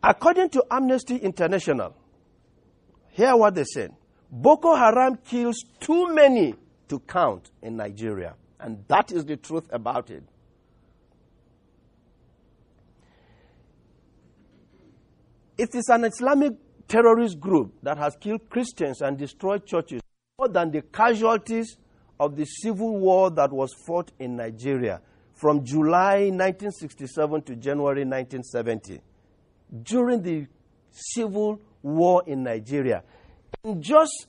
According 0.00 0.50
to 0.50 0.64
Amnesty 0.70 1.16
International, 1.16 1.96
hear 3.08 3.36
what 3.36 3.56
they 3.56 3.64
said 3.64 3.90
Boko 4.30 4.76
Haram 4.76 5.16
kills 5.16 5.64
too 5.80 6.14
many 6.14 6.54
to 6.88 7.00
count 7.00 7.50
in 7.62 7.76
Nigeria. 7.76 8.36
And 8.60 8.84
that 8.88 9.12
is 9.12 9.24
the 9.24 9.36
truth 9.36 9.64
about 9.70 10.10
it. 10.10 10.24
It 15.56 15.74
is 15.74 15.88
an 15.88 16.04
Islamic 16.04 16.54
terrorist 16.86 17.38
group 17.40 17.74
that 17.82 17.98
has 17.98 18.16
killed 18.20 18.48
Christians 18.48 19.00
and 19.00 19.18
destroyed 19.18 19.66
churches 19.66 20.00
more 20.38 20.48
than 20.48 20.70
the 20.70 20.82
casualties 20.82 21.76
of 22.20 22.36
the 22.36 22.44
civil 22.44 22.96
war 22.98 23.30
that 23.30 23.52
was 23.52 23.74
fought 23.86 24.10
in 24.18 24.36
Nigeria 24.36 25.00
from 25.34 25.64
July 25.64 26.30
1967 26.30 27.42
to 27.42 27.56
January 27.56 28.04
1970. 28.04 29.00
During 29.82 30.22
the 30.22 30.46
civil 30.90 31.60
war 31.82 32.22
in 32.26 32.42
Nigeria. 32.42 33.02
In 33.64 33.80
just 33.82 34.26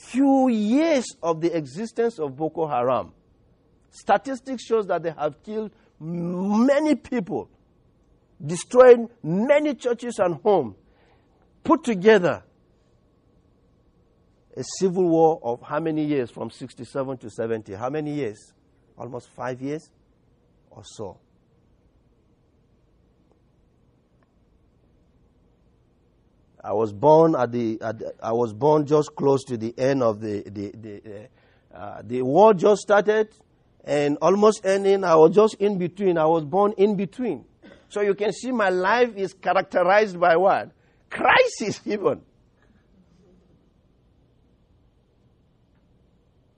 few 0.00 0.48
years 0.48 1.04
of 1.22 1.40
the 1.40 1.56
existence 1.56 2.18
of 2.18 2.36
Boko 2.36 2.66
Haram, 2.66 3.12
statistics 3.90 4.64
shows 4.64 4.86
that 4.86 5.02
they 5.02 5.10
have 5.10 5.42
killed 5.42 5.72
many 5.98 6.94
people, 6.94 7.50
destroyed 8.44 9.08
many 9.22 9.74
churches 9.74 10.18
and 10.18 10.36
homes, 10.36 10.76
put 11.62 11.84
together 11.84 12.42
a 14.56 14.64
civil 14.78 15.08
war 15.08 15.40
of 15.42 15.62
how 15.62 15.80
many 15.80 16.04
years 16.04 16.30
from 16.30 16.50
67 16.50 17.18
to 17.18 17.30
70? 17.30 17.74
How 17.74 17.90
many 17.90 18.12
years? 18.12 18.52
Almost 18.98 19.28
five 19.30 19.62
years 19.62 19.90
or 20.70 20.82
so. 20.84 21.18
I 26.62 26.72
was 26.72 26.92
born 26.92 27.34
at 27.34 27.52
the, 27.52 27.78
at 27.80 27.98
the, 27.98 28.14
I 28.22 28.32
was 28.32 28.52
born 28.52 28.86
just 28.86 29.14
close 29.14 29.44
to 29.44 29.56
the 29.56 29.74
end 29.78 30.02
of 30.02 30.20
the 30.20 30.42
the 30.42 30.72
the, 30.76 31.28
uh, 31.74 31.76
uh, 31.76 32.02
the 32.04 32.22
war 32.22 32.52
just 32.52 32.82
started 32.82 33.28
and 33.84 34.18
almost 34.20 34.64
ending. 34.66 35.04
I 35.04 35.14
was 35.14 35.34
just 35.34 35.54
in 35.54 35.78
between. 35.78 36.18
I 36.18 36.26
was 36.26 36.44
born 36.44 36.74
in 36.76 36.96
between. 36.96 37.46
So 37.88 38.02
you 38.02 38.14
can 38.14 38.32
see 38.32 38.52
my 38.52 38.68
life 38.68 39.16
is 39.16 39.32
characterized 39.32 40.20
by 40.20 40.36
what? 40.36 40.70
Crisis 41.08 41.80
even. 41.86 42.22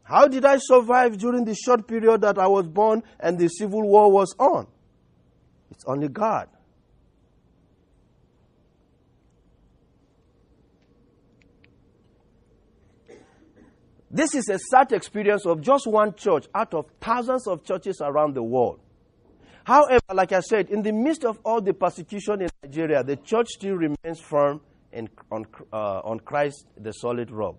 How 0.03 0.29
did 0.29 0.45
I 0.45 0.59
survive 0.59 1.17
during 1.17 1.45
the 1.45 1.55
short 1.55 1.87
period 1.87 2.21
that 2.21 2.39
I 2.39 2.47
was 2.47 2.69
born 2.69 3.03
and 3.19 3.39
the 3.39 3.49
civil 3.49 3.83
war 3.83 4.13
was 4.13 4.35
on? 4.39 4.67
It's 5.71 5.85
only 5.87 6.09
God. 6.09 6.49
This 14.13 14.35
is 14.35 14.51
a 14.51 14.59
sad 14.59 14.93
experience 14.93 15.47
of 15.47 15.63
just 15.63 15.87
one 15.87 16.15
church 16.15 16.47
out 16.55 16.75
of 16.75 16.85
thousands 17.01 17.47
of 17.47 17.65
churches 17.65 18.03
around 18.03 18.35
the 18.35 18.43
world. 18.43 18.79
However, 19.65 20.03
like 20.13 20.33
I 20.33 20.41
said, 20.41 20.69
in 20.69 20.83
the 20.83 20.93
midst 20.93 21.25
of 21.25 21.39
all 21.45 21.63
the 21.63 21.73
persecution 21.73 22.43
in 22.43 22.49
Nigeria, 22.63 23.03
the 23.03 23.17
church 23.17 23.49
still 23.49 23.75
remains 23.75 24.21
firm 24.21 24.61
in, 24.93 25.09
on, 25.31 25.47
uh, 25.73 26.01
on 26.01 26.21
Christ, 26.21 26.67
the 26.77 26.93
solid 26.93 27.31
rock. 27.31 27.57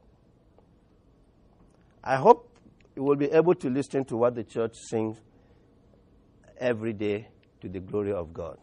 I 2.04 2.18
hope 2.18 2.56
you 2.96 3.04
will 3.04 3.16
be 3.16 3.32
able 3.32 3.56
to 3.56 3.70
listen 3.70 4.06
to 4.06 4.18
what 4.18 4.36
the 4.36 4.44
church 4.44 4.76
sings 4.76 5.20
every 6.60 6.94
day 6.94 7.30
to 7.62 7.70
the 7.70 7.80
glory 7.80 8.13
of 8.13 8.32
God. 8.32 8.60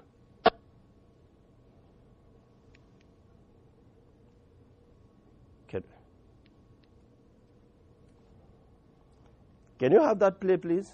Can 9.81 9.93
you 9.93 10.03
have 10.03 10.19
that 10.19 10.38
play, 10.43 10.59
please? 10.59 10.93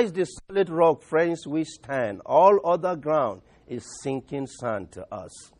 Christ, 0.00 0.14
the 0.14 0.24
solid 0.24 0.70
rock, 0.70 1.02
friends, 1.02 1.46
we 1.46 1.62
stand. 1.64 2.22
All 2.24 2.58
other 2.64 2.96
ground 2.96 3.42
is 3.68 3.84
sinking 4.02 4.46
sand 4.46 4.92
to 4.92 5.06
us. 5.14 5.52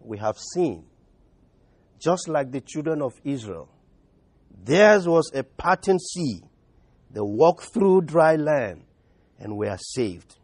We 0.00 0.18
have 0.18 0.36
seen, 0.54 0.86
just 2.00 2.26
like 2.26 2.50
the 2.50 2.60
children 2.60 3.00
of 3.00 3.12
Israel, 3.22 3.68
theirs 4.64 5.06
was 5.06 5.30
a 5.34 5.44
parting 5.44 6.00
sea. 6.00 6.42
They 7.12 7.20
walked 7.20 7.72
through 7.72 8.02
dry 8.02 8.34
land 8.34 8.82
and 9.38 9.56
were 9.56 9.76
saved. 9.78 10.36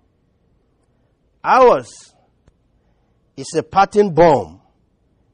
Ours 1.43 1.91
is 3.37 3.53
a 3.57 3.65
parting 3.65 4.15
bomb, 4.15 4.61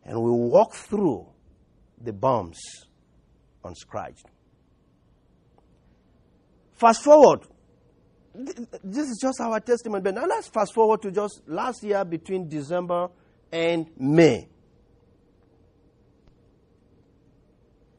and 0.02 0.16
we 0.16 0.30
walk 0.30 0.72
through 0.72 1.26
the 2.00 2.14
bombs 2.14 2.58
unscratched. 3.62 4.30
Fast 6.84 7.02
forward. 7.02 7.40
This 8.34 9.08
is 9.08 9.18
just 9.18 9.40
our 9.40 9.58
testimony. 9.58 10.02
But 10.02 10.16
now 10.16 10.26
let's 10.26 10.48
fast 10.48 10.74
forward 10.74 11.00
to 11.00 11.10
just 11.10 11.40
last 11.46 11.82
year 11.82 12.04
between 12.04 12.46
December 12.46 13.08
and 13.50 13.86
May. 13.96 14.46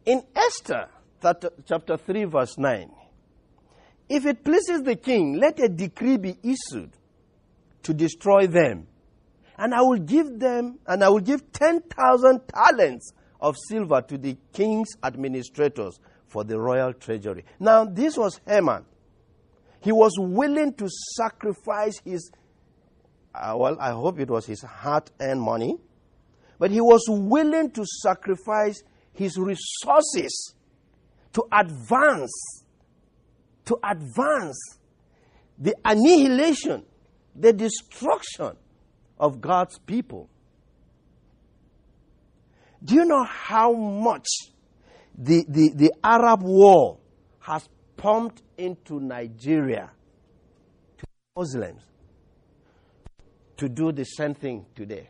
In 0.05 0.21
Esther 0.35 0.89
chapter 1.67 1.97
3, 1.97 2.25
verse 2.25 2.59
9, 2.59 2.91
if 4.07 4.27
it 4.27 4.43
pleases 4.43 4.83
the 4.83 4.95
king, 4.95 5.39
let 5.39 5.59
a 5.59 5.67
decree 5.67 6.17
be 6.17 6.37
issued 6.43 6.91
to 7.81 7.91
destroy 7.91 8.45
them. 8.45 8.85
And 9.57 9.73
I 9.73 9.81
will 9.81 9.97
give 9.97 10.39
them, 10.39 10.77
and 10.85 11.03
I 11.03 11.09
will 11.09 11.21
give 11.21 11.51
10,000 11.51 12.41
talents 12.47 13.13
of 13.41 13.55
silver 13.67 14.03
to 14.03 14.19
the 14.19 14.37
king's 14.53 14.89
administrators 15.03 15.99
for 16.27 16.43
the 16.43 16.59
royal 16.59 16.93
treasury. 16.93 17.45
Now, 17.59 17.85
this 17.85 18.17
was 18.17 18.39
Haman. 18.47 18.85
He 19.79 19.91
was 19.91 20.13
willing 20.17 20.73
to 20.75 20.87
sacrifice 21.15 21.99
his, 22.03 22.31
uh, 23.33 23.53
well, 23.55 23.77
I 23.79 23.91
hope 23.91 24.19
it 24.19 24.29
was 24.29 24.45
his 24.45 24.61
heart 24.61 25.11
and 25.19 25.39
money, 25.39 25.77
but 26.57 26.71
he 26.71 26.81
was 26.81 27.03
willing 27.07 27.71
to 27.71 27.85
sacrifice 28.01 28.81
his 29.13 29.37
resources 29.37 30.55
to 31.33 31.43
advance, 31.51 32.31
to 33.65 33.77
advance 33.83 34.57
the 35.57 35.75
annihilation, 35.85 36.83
the 37.35 37.53
destruction 37.53 38.55
of 39.19 39.41
God's 39.41 39.77
people. 39.79 40.29
Do 42.83 42.95
you 42.95 43.05
know 43.05 43.23
how 43.23 43.73
much 43.73 44.27
the, 45.17 45.45
the, 45.47 45.71
the 45.75 45.93
Arab 46.03 46.41
war 46.43 46.97
has 47.39 47.67
pumped 47.95 48.41
into 48.57 48.99
Nigeria 48.99 49.91
to 50.97 51.05
Muslims 51.37 51.83
to 53.57 53.69
do 53.69 53.91
the 53.91 54.03
same 54.03 54.33
thing 54.33 54.65
today. 54.75 55.09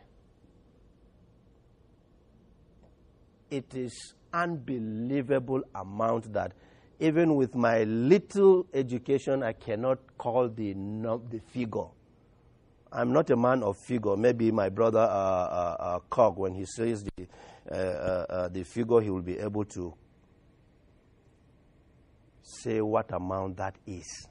It 3.50 3.74
is 3.74 4.14
unbelievable 4.32 5.62
amount 5.74 6.32
that 6.32 6.52
even 6.98 7.34
with 7.34 7.54
my 7.54 7.82
little 7.84 8.66
education, 8.72 9.42
I 9.42 9.52
cannot 9.52 9.98
call 10.16 10.48
the, 10.48 10.72
the 10.72 11.40
figure. 11.52 11.86
I'm 12.92 13.12
not 13.12 13.28
a 13.30 13.36
man 13.36 13.62
of 13.62 13.76
figure. 13.76 14.16
Maybe 14.16 14.50
my 14.50 14.68
brother 14.68 15.00
uh, 15.00 15.02
uh, 15.02 15.76
uh, 15.78 15.98
Cog, 16.08 16.38
when 16.38 16.54
he 16.54 16.64
says 16.64 17.04
the, 17.04 17.25
Uh, 17.70 17.74
uh, 17.74 18.26
uh, 18.28 18.48
the 18.48 18.62
figure, 18.62 19.00
he 19.00 19.10
will 19.10 19.22
be 19.22 19.38
able 19.38 19.64
to 19.64 19.92
say 22.42 22.80
what 22.80 23.12
amount 23.12 23.56
that 23.56 23.74
is. 23.86 24.28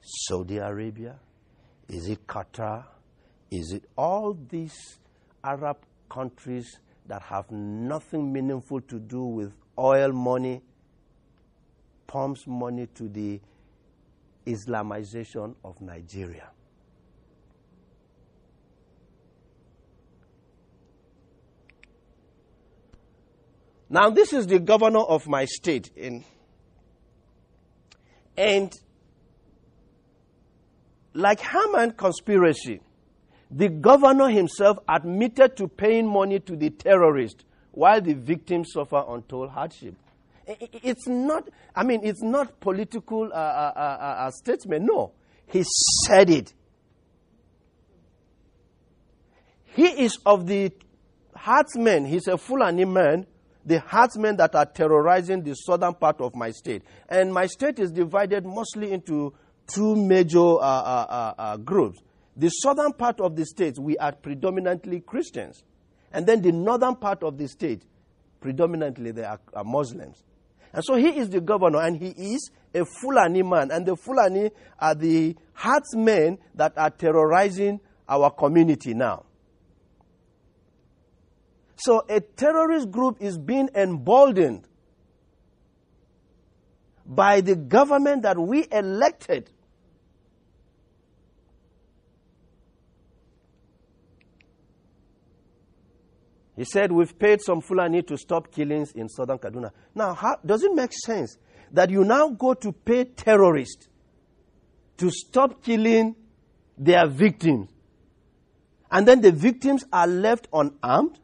Saudi 0.00 0.58
Arabia? 0.58 1.16
Is 1.88 2.08
it 2.08 2.26
Qatar? 2.26 2.84
Is 3.50 3.72
it 3.72 3.84
all 3.96 4.36
these 4.50 4.98
Arab 5.44 5.76
countries 6.10 6.78
that 7.06 7.22
have 7.22 7.50
nothing 7.52 8.32
meaningful 8.32 8.80
to 8.82 8.98
do 8.98 9.22
with 9.22 9.52
oil 9.78 10.12
money, 10.12 10.62
pumps 12.08 12.46
money 12.48 12.88
to 12.94 13.08
the 13.08 13.40
Islamization 14.44 15.54
of 15.64 15.80
Nigeria? 15.80 16.50
Now, 23.88 24.10
this 24.10 24.32
is 24.32 24.46
the 24.46 24.58
governor 24.58 25.00
of 25.00 25.28
my 25.28 25.44
state 25.44 25.90
in 25.96 26.24
and 28.36 28.72
like 31.14 31.40
Haman 31.40 31.92
conspiracy, 31.92 32.80
the 33.50 33.68
governor 33.68 34.28
himself 34.28 34.78
admitted 34.88 35.56
to 35.56 35.68
paying 35.68 36.06
money 36.06 36.40
to 36.40 36.56
the 36.56 36.70
terrorist 36.70 37.44
while 37.70 38.00
the 38.00 38.14
victims 38.14 38.72
suffer 38.72 39.02
untold 39.08 39.50
hardship. 39.50 39.94
It's 40.46 41.06
not, 41.06 41.48
I 41.74 41.84
mean, 41.84 42.00
it's 42.04 42.22
not 42.22 42.60
political 42.60 43.24
uh, 43.32 43.36
uh, 43.36 43.72
uh, 43.74 43.80
uh, 43.80 44.26
uh 44.26 44.30
statement. 44.30 44.84
No, 44.84 45.12
he 45.46 45.64
said 46.04 46.30
it. 46.30 46.52
He 49.64 49.86
is 50.04 50.18
of 50.24 50.46
the 50.46 50.72
herdsmen. 51.34 52.04
He's 52.04 52.28
a 52.28 52.38
Fulani 52.38 52.84
man 52.84 53.26
the 53.66 53.80
herdsmen 53.80 54.36
that 54.36 54.54
are 54.54 54.64
terrorizing 54.64 55.42
the 55.42 55.54
southern 55.54 55.94
part 55.94 56.20
of 56.20 56.34
my 56.34 56.50
state. 56.52 56.82
And 57.08 57.34
my 57.34 57.46
state 57.46 57.78
is 57.80 57.90
divided 57.90 58.46
mostly 58.46 58.92
into 58.92 59.34
two 59.66 59.96
major 59.96 60.38
uh, 60.38 60.60
uh, 60.60 61.06
uh, 61.08 61.34
uh, 61.36 61.56
groups. 61.58 61.98
The 62.36 62.48
southern 62.48 62.92
part 62.92 63.20
of 63.20 63.34
the 63.34 63.44
state, 63.44 63.76
we 63.78 63.98
are 63.98 64.12
predominantly 64.12 65.00
Christians. 65.00 65.64
And 66.12 66.26
then 66.26 66.42
the 66.42 66.52
northern 66.52 66.94
part 66.94 67.22
of 67.22 67.38
the 67.38 67.48
state, 67.48 67.82
predominantly 68.40 69.10
they 69.10 69.24
are, 69.24 69.40
are 69.52 69.64
Muslims. 69.64 70.22
And 70.72 70.84
so 70.84 70.94
he 70.94 71.08
is 71.08 71.30
the 71.30 71.40
governor, 71.40 71.80
and 71.80 71.96
he 71.96 72.10
is 72.10 72.50
a 72.74 72.84
Fulani 72.84 73.42
man. 73.42 73.70
And 73.70 73.84
the 73.84 73.96
Fulani 73.96 74.50
are 74.78 74.94
the 74.94 75.36
herdsmen 75.54 76.38
that 76.54 76.74
are 76.76 76.90
terrorizing 76.90 77.80
our 78.08 78.30
community 78.30 78.94
now. 78.94 79.25
So 81.76 82.04
a 82.08 82.20
terrorist 82.20 82.90
group 82.90 83.18
is 83.20 83.36
being 83.38 83.68
emboldened 83.74 84.66
by 87.04 87.40
the 87.42 87.54
government 87.54 88.22
that 88.22 88.38
we 88.38 88.66
elected. 88.72 89.50
He 96.56 96.64
said, 96.64 96.90
We've 96.90 97.16
paid 97.18 97.42
some 97.42 97.60
Fulani 97.60 98.02
to 98.04 98.16
stop 98.16 98.50
killings 98.50 98.92
in 98.92 99.10
southern 99.10 99.38
Kaduna. 99.38 99.70
Now, 99.94 100.14
how, 100.14 100.38
does 100.44 100.62
it 100.62 100.74
make 100.74 100.92
sense 100.92 101.36
that 101.70 101.90
you 101.90 102.02
now 102.04 102.30
go 102.30 102.54
to 102.54 102.72
pay 102.72 103.04
terrorists 103.04 103.88
to 104.96 105.10
stop 105.10 105.62
killing 105.62 106.16
their 106.78 107.06
victims? 107.06 107.68
And 108.90 109.06
then 109.06 109.20
the 109.20 109.32
victims 109.32 109.84
are 109.92 110.06
left 110.06 110.48
unarmed? 110.52 111.18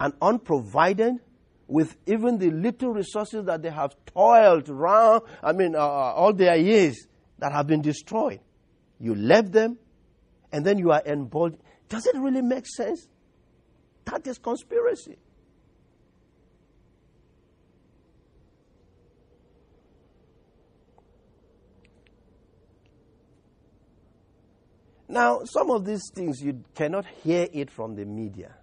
And 0.00 0.14
unprovided 0.22 1.16
with 1.68 1.94
even 2.06 2.38
the 2.38 2.50
little 2.50 2.92
resources 2.92 3.44
that 3.44 3.62
they 3.62 3.70
have 3.70 3.94
toiled 4.06 4.68
around, 4.68 5.22
I 5.42 5.52
mean, 5.52 5.76
uh, 5.76 5.78
uh, 5.78 6.12
all 6.16 6.32
their 6.32 6.56
years 6.56 7.06
that 7.38 7.52
have 7.52 7.66
been 7.68 7.82
destroyed. 7.82 8.40
You 8.98 9.14
left 9.14 9.52
them, 9.52 9.78
and 10.50 10.64
then 10.64 10.78
you 10.78 10.90
are 10.90 11.02
emboldened. 11.06 11.62
Does 11.88 12.06
it 12.06 12.16
really 12.16 12.42
make 12.42 12.66
sense? 12.66 13.06
That 14.06 14.26
is 14.26 14.38
conspiracy. 14.38 15.16
Now, 25.08 25.40
some 25.44 25.70
of 25.70 25.84
these 25.84 26.08
things 26.14 26.40
you 26.40 26.64
cannot 26.74 27.04
hear 27.22 27.48
it 27.52 27.70
from 27.70 27.96
the 27.96 28.04
media. 28.04 28.54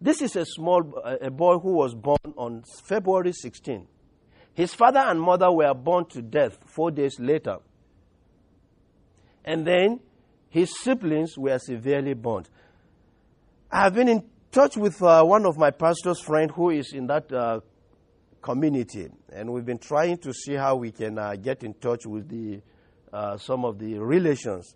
This 0.00 0.22
is 0.22 0.36
a 0.36 0.44
small 0.44 1.02
a 1.04 1.30
boy 1.30 1.58
who 1.58 1.72
was 1.72 1.94
born 1.94 2.18
on 2.36 2.62
February 2.84 3.32
16. 3.32 3.86
His 4.54 4.74
father 4.74 5.00
and 5.00 5.20
mother 5.20 5.50
were 5.50 5.74
born 5.74 6.06
to 6.06 6.22
death 6.22 6.58
four 6.66 6.90
days 6.90 7.18
later. 7.18 7.58
And 9.44 9.66
then 9.66 10.00
his 10.50 10.78
siblings 10.80 11.36
were 11.36 11.58
severely 11.58 12.14
burned. 12.14 12.48
I 13.70 13.84
have 13.84 13.94
been 13.94 14.08
in 14.08 14.24
touch 14.50 14.76
with 14.76 15.02
uh, 15.02 15.22
one 15.24 15.46
of 15.46 15.58
my 15.58 15.70
pastor's 15.70 16.20
friend 16.20 16.50
who 16.50 16.70
is 16.70 16.92
in 16.92 17.06
that 17.08 17.32
uh, 17.32 17.60
community, 18.40 19.08
and 19.32 19.52
we've 19.52 19.66
been 19.66 19.78
trying 19.78 20.18
to 20.18 20.32
see 20.32 20.54
how 20.54 20.76
we 20.76 20.90
can 20.90 21.18
uh, 21.18 21.34
get 21.36 21.62
in 21.64 21.74
touch 21.74 22.06
with 22.06 22.28
the, 22.28 22.60
uh, 23.12 23.36
some 23.36 23.64
of 23.64 23.78
the 23.78 23.98
relations. 23.98 24.74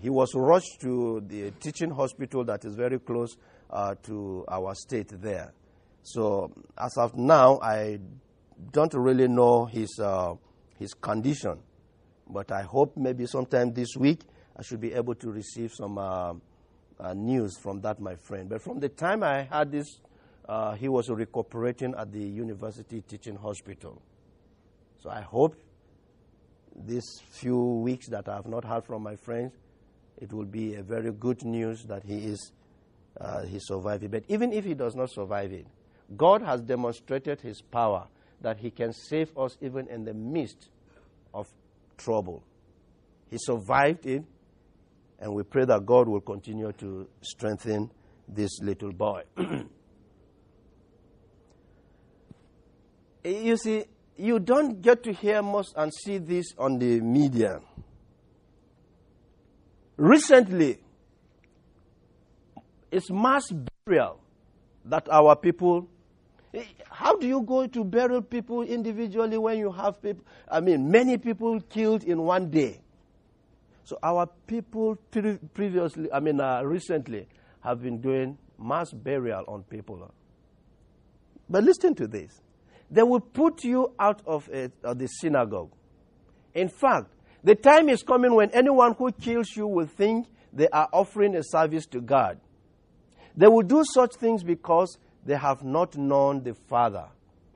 He 0.00 0.10
was 0.10 0.34
rushed 0.34 0.80
to 0.82 1.22
the 1.26 1.50
teaching 1.52 1.90
hospital 1.90 2.44
that 2.44 2.64
is 2.64 2.74
very 2.74 2.98
close 2.98 3.36
uh, 3.70 3.94
to 4.04 4.44
our 4.48 4.74
state 4.74 5.08
there. 5.20 5.52
So 6.02 6.52
as 6.78 6.96
of 6.96 7.16
now, 7.16 7.58
I 7.60 7.98
don't 8.72 8.94
really 8.94 9.28
know 9.28 9.66
his, 9.66 9.98
uh, 9.98 10.34
his 10.78 10.94
condition, 10.94 11.58
but 12.28 12.52
I 12.52 12.62
hope 12.62 12.96
maybe 12.96 13.26
sometime 13.26 13.72
this 13.72 13.96
week 13.96 14.20
I 14.56 14.62
should 14.62 14.80
be 14.80 14.92
able 14.94 15.14
to 15.16 15.30
receive 15.30 15.72
some 15.74 15.98
uh, 15.98 16.34
uh 16.98 17.12
news 17.12 17.58
from 17.58 17.80
that, 17.82 18.00
my 18.00 18.14
friend. 18.14 18.48
But 18.48 18.62
from 18.62 18.80
the 18.80 18.88
time 18.88 19.22
I 19.22 19.42
had 19.42 19.70
this, 19.70 20.00
uh, 20.48 20.74
he 20.74 20.88
was 20.88 21.10
recuperating 21.10 21.94
at 21.98 22.12
the 22.12 22.22
university 22.22 23.02
teaching 23.02 23.36
hospital. 23.36 24.00
So 25.02 25.10
I 25.10 25.20
hope 25.20 25.56
these 26.84 27.20
few 27.30 27.58
weeks 27.58 28.08
that 28.08 28.28
I 28.28 28.36
have 28.36 28.46
not 28.46 28.64
heard 28.64 28.84
from 28.84 29.02
my 29.02 29.16
friends, 29.16 29.52
it 30.18 30.32
will 30.32 30.44
be 30.44 30.74
a 30.76 30.82
very 30.82 31.12
good 31.12 31.44
news 31.44 31.84
that 31.84 32.04
he 32.04 32.16
is 32.18 32.52
uh, 33.20 33.42
he 33.44 33.58
survived 33.58 34.04
it. 34.04 34.10
But 34.10 34.24
even 34.28 34.52
if 34.52 34.64
he 34.64 34.74
does 34.74 34.94
not 34.94 35.10
survive 35.10 35.52
it, 35.52 35.66
God 36.16 36.42
has 36.42 36.60
demonstrated 36.60 37.40
his 37.40 37.62
power 37.62 38.06
that 38.40 38.58
he 38.58 38.70
can 38.70 38.92
save 38.92 39.36
us 39.36 39.56
even 39.60 39.88
in 39.88 40.04
the 40.04 40.14
midst 40.14 40.68
of 41.32 41.48
trouble. 41.96 42.42
He 43.30 43.38
survived 43.38 44.06
it, 44.06 44.24
and 45.18 45.34
we 45.34 45.42
pray 45.42 45.64
that 45.64 45.84
God 45.86 46.06
will 46.08 46.20
continue 46.20 46.72
to 46.72 47.08
strengthen 47.22 47.90
this 48.28 48.60
little 48.60 48.92
boy. 48.92 49.22
you 53.24 53.56
see, 53.56 53.84
you 54.16 54.38
don't 54.38 54.80
get 54.80 55.02
to 55.04 55.12
hear 55.12 55.42
most 55.42 55.74
and 55.76 55.92
see 55.92 56.18
this 56.18 56.46
on 56.58 56.78
the 56.78 57.00
media. 57.00 57.60
Recently, 59.96 60.78
it's 62.96 63.10
mass 63.10 63.52
burial 63.84 64.18
that 64.86 65.06
our 65.10 65.36
people. 65.36 65.86
How 66.90 67.14
do 67.16 67.26
you 67.26 67.42
go 67.42 67.66
to 67.66 67.84
bury 67.84 68.22
people 68.22 68.62
individually 68.62 69.36
when 69.36 69.58
you 69.58 69.70
have 69.70 70.00
people? 70.00 70.24
I 70.50 70.60
mean, 70.60 70.90
many 70.90 71.18
people 71.18 71.60
killed 71.60 72.04
in 72.04 72.22
one 72.22 72.48
day. 72.50 72.80
So 73.84 73.98
our 74.02 74.26
people 74.46 74.96
pre- 75.10 75.38
previously, 75.52 76.10
I 76.10 76.20
mean, 76.20 76.40
uh, 76.40 76.62
recently, 76.62 77.28
have 77.60 77.82
been 77.82 78.00
doing 78.00 78.38
mass 78.58 78.90
burial 78.92 79.44
on 79.46 79.64
people. 79.64 80.10
But 81.50 81.64
listen 81.64 81.94
to 81.96 82.06
this. 82.06 82.40
They 82.90 83.02
will 83.02 83.20
put 83.20 83.62
you 83.62 83.92
out 83.98 84.22
of, 84.26 84.48
a, 84.50 84.70
of 84.82 84.98
the 84.98 85.06
synagogue. 85.06 85.70
In 86.54 86.70
fact, 86.70 87.12
the 87.44 87.54
time 87.54 87.90
is 87.90 88.02
coming 88.02 88.34
when 88.34 88.50
anyone 88.52 88.94
who 88.94 89.12
kills 89.12 89.54
you 89.54 89.66
will 89.66 89.86
think 89.86 90.28
they 90.52 90.68
are 90.68 90.88
offering 90.92 91.36
a 91.36 91.42
service 91.42 91.84
to 91.88 92.00
God. 92.00 92.40
They 93.36 93.48
will 93.48 93.62
do 93.62 93.84
such 93.92 94.14
things 94.14 94.42
because 94.42 94.98
they 95.24 95.36
have 95.36 95.62
not 95.62 95.96
known 95.96 96.42
the 96.42 96.54
Father 96.54 97.06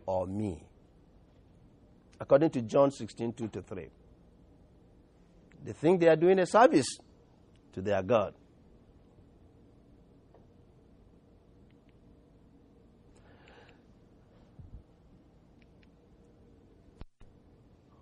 or 0.04 0.26
me. 0.26 0.62
According 2.20 2.50
to 2.50 2.62
John 2.62 2.90
16, 2.90 3.32
2 3.32 3.48
to 3.48 3.62
3. 3.62 3.88
They 5.64 5.72
think 5.72 6.00
they 6.00 6.08
are 6.08 6.16
doing 6.16 6.38
a 6.38 6.46
service 6.46 6.86
to 7.72 7.80
their 7.80 8.02
God. 8.02 8.34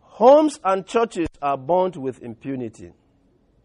Homes 0.00 0.58
and 0.64 0.84
churches 0.84 1.28
are 1.40 1.56
bound 1.56 1.94
with 1.94 2.20
impunity. 2.22 2.90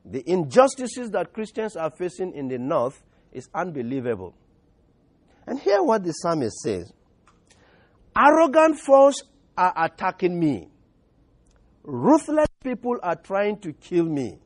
The 0.06 0.30
injustices 0.30 1.10
that 1.10 1.34
Christians 1.34 1.76
are 1.76 1.90
facing 1.90 2.34
in 2.34 2.48
the 2.48 2.60
north 2.60 3.02
is 3.34 3.50
unbelievable. 3.54 4.34
And 5.46 5.60
hear 5.60 5.84
what 5.84 6.04
the 6.04 6.12
psalmist 6.12 6.60
says 6.62 6.92
Arrogant 8.16 8.80
foes 8.80 9.24
are 9.58 9.74
attacking 9.76 10.40
me, 10.40 10.70
ruthless 11.84 12.48
people 12.64 12.98
are 13.04 13.16
trying 13.16 13.60
to 13.60 13.74
kill 13.74 14.06
me. 14.06 14.40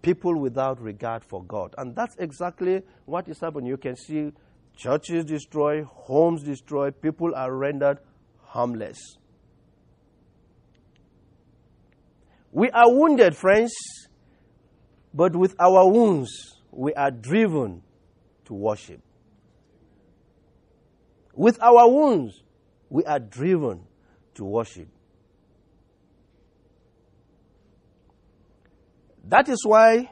People 0.00 0.40
without 0.40 0.80
regard 0.80 1.22
for 1.24 1.44
God. 1.44 1.74
And 1.78 1.94
that's 1.94 2.16
exactly 2.18 2.82
what 3.04 3.28
is 3.28 3.38
happening. 3.38 3.66
You 3.66 3.76
can 3.76 3.94
see 3.94 4.32
churches 4.76 5.24
destroyed, 5.24 5.84
homes 5.84 6.42
destroyed, 6.42 7.00
people 7.00 7.34
are 7.36 7.54
rendered 7.54 7.98
harmless. 8.40 8.98
We 12.50 12.68
are 12.70 12.92
wounded, 12.92 13.36
friends, 13.36 13.72
but 15.14 15.36
with 15.36 15.54
our 15.58 15.88
wounds, 15.90 16.61
we 16.72 16.94
are 16.94 17.10
driven 17.10 17.82
to 18.46 18.54
worship. 18.54 19.00
With 21.34 21.62
our 21.62 21.88
wounds, 21.88 22.42
we 22.88 23.04
are 23.04 23.20
driven 23.20 23.84
to 24.34 24.44
worship. 24.44 24.88
That 29.24 29.48
is 29.48 29.64
why 29.64 30.10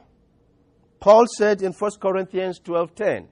Paul 0.99 1.25
said 1.37 1.61
in 1.61 1.73
1 1.73 1.99
Corinthians 1.99 2.59
12:10, 2.59 3.27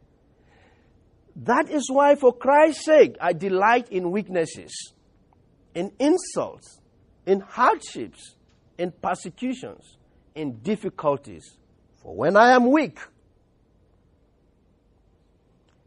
that 1.35 1.69
is 1.69 1.89
why 1.89 2.15
for 2.15 2.33
Christ's 2.33 2.83
sake 2.83 3.15
I 3.21 3.33
delight 3.33 3.89
in 3.89 4.11
weaknesses, 4.11 4.93
in 5.73 5.91
insults, 5.99 6.79
in 7.25 7.39
hardships, 7.39 8.35
in 8.77 8.91
persecutions, 8.91 9.97
in 10.35 10.59
difficulties. 10.59 11.57
For 12.01 12.15
when 12.15 12.35
I 12.35 12.53
am 12.53 12.71
weak, 12.71 12.99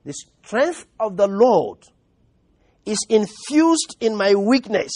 the 0.05 0.13
strength 0.13 0.87
of 0.99 1.17
the 1.17 1.27
Lord 1.27 1.79
is 2.85 2.99
infused 3.09 3.97
in 4.01 4.17
my 4.17 4.35
weakness, 4.35 4.93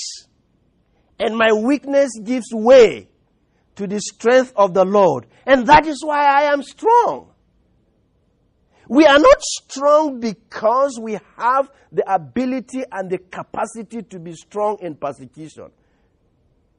and 1.18 1.36
my 1.36 1.52
weakness 1.52 2.11
gives 2.22 2.46
way 2.52 3.09
to 3.76 3.86
the 3.86 4.00
strength 4.00 4.52
of 4.57 4.74
the 4.74 4.84
Lord. 4.84 5.26
And 5.46 5.66
that 5.68 5.86
is 5.86 6.04
why 6.04 6.24
I 6.24 6.52
am 6.52 6.62
strong. 6.62 7.32
We 8.88 9.04
are 9.04 9.18
not 9.18 9.40
strong 9.40 10.20
because 10.20 10.98
we 11.00 11.18
have 11.36 11.70
the 11.90 12.12
ability 12.12 12.84
and 12.90 13.11
the 13.11 13.18
capacity 13.18 14.02
to 14.02 14.18
be 14.18 14.34
strong 14.34 14.78
in 14.80 14.94
persecution. 14.94 15.70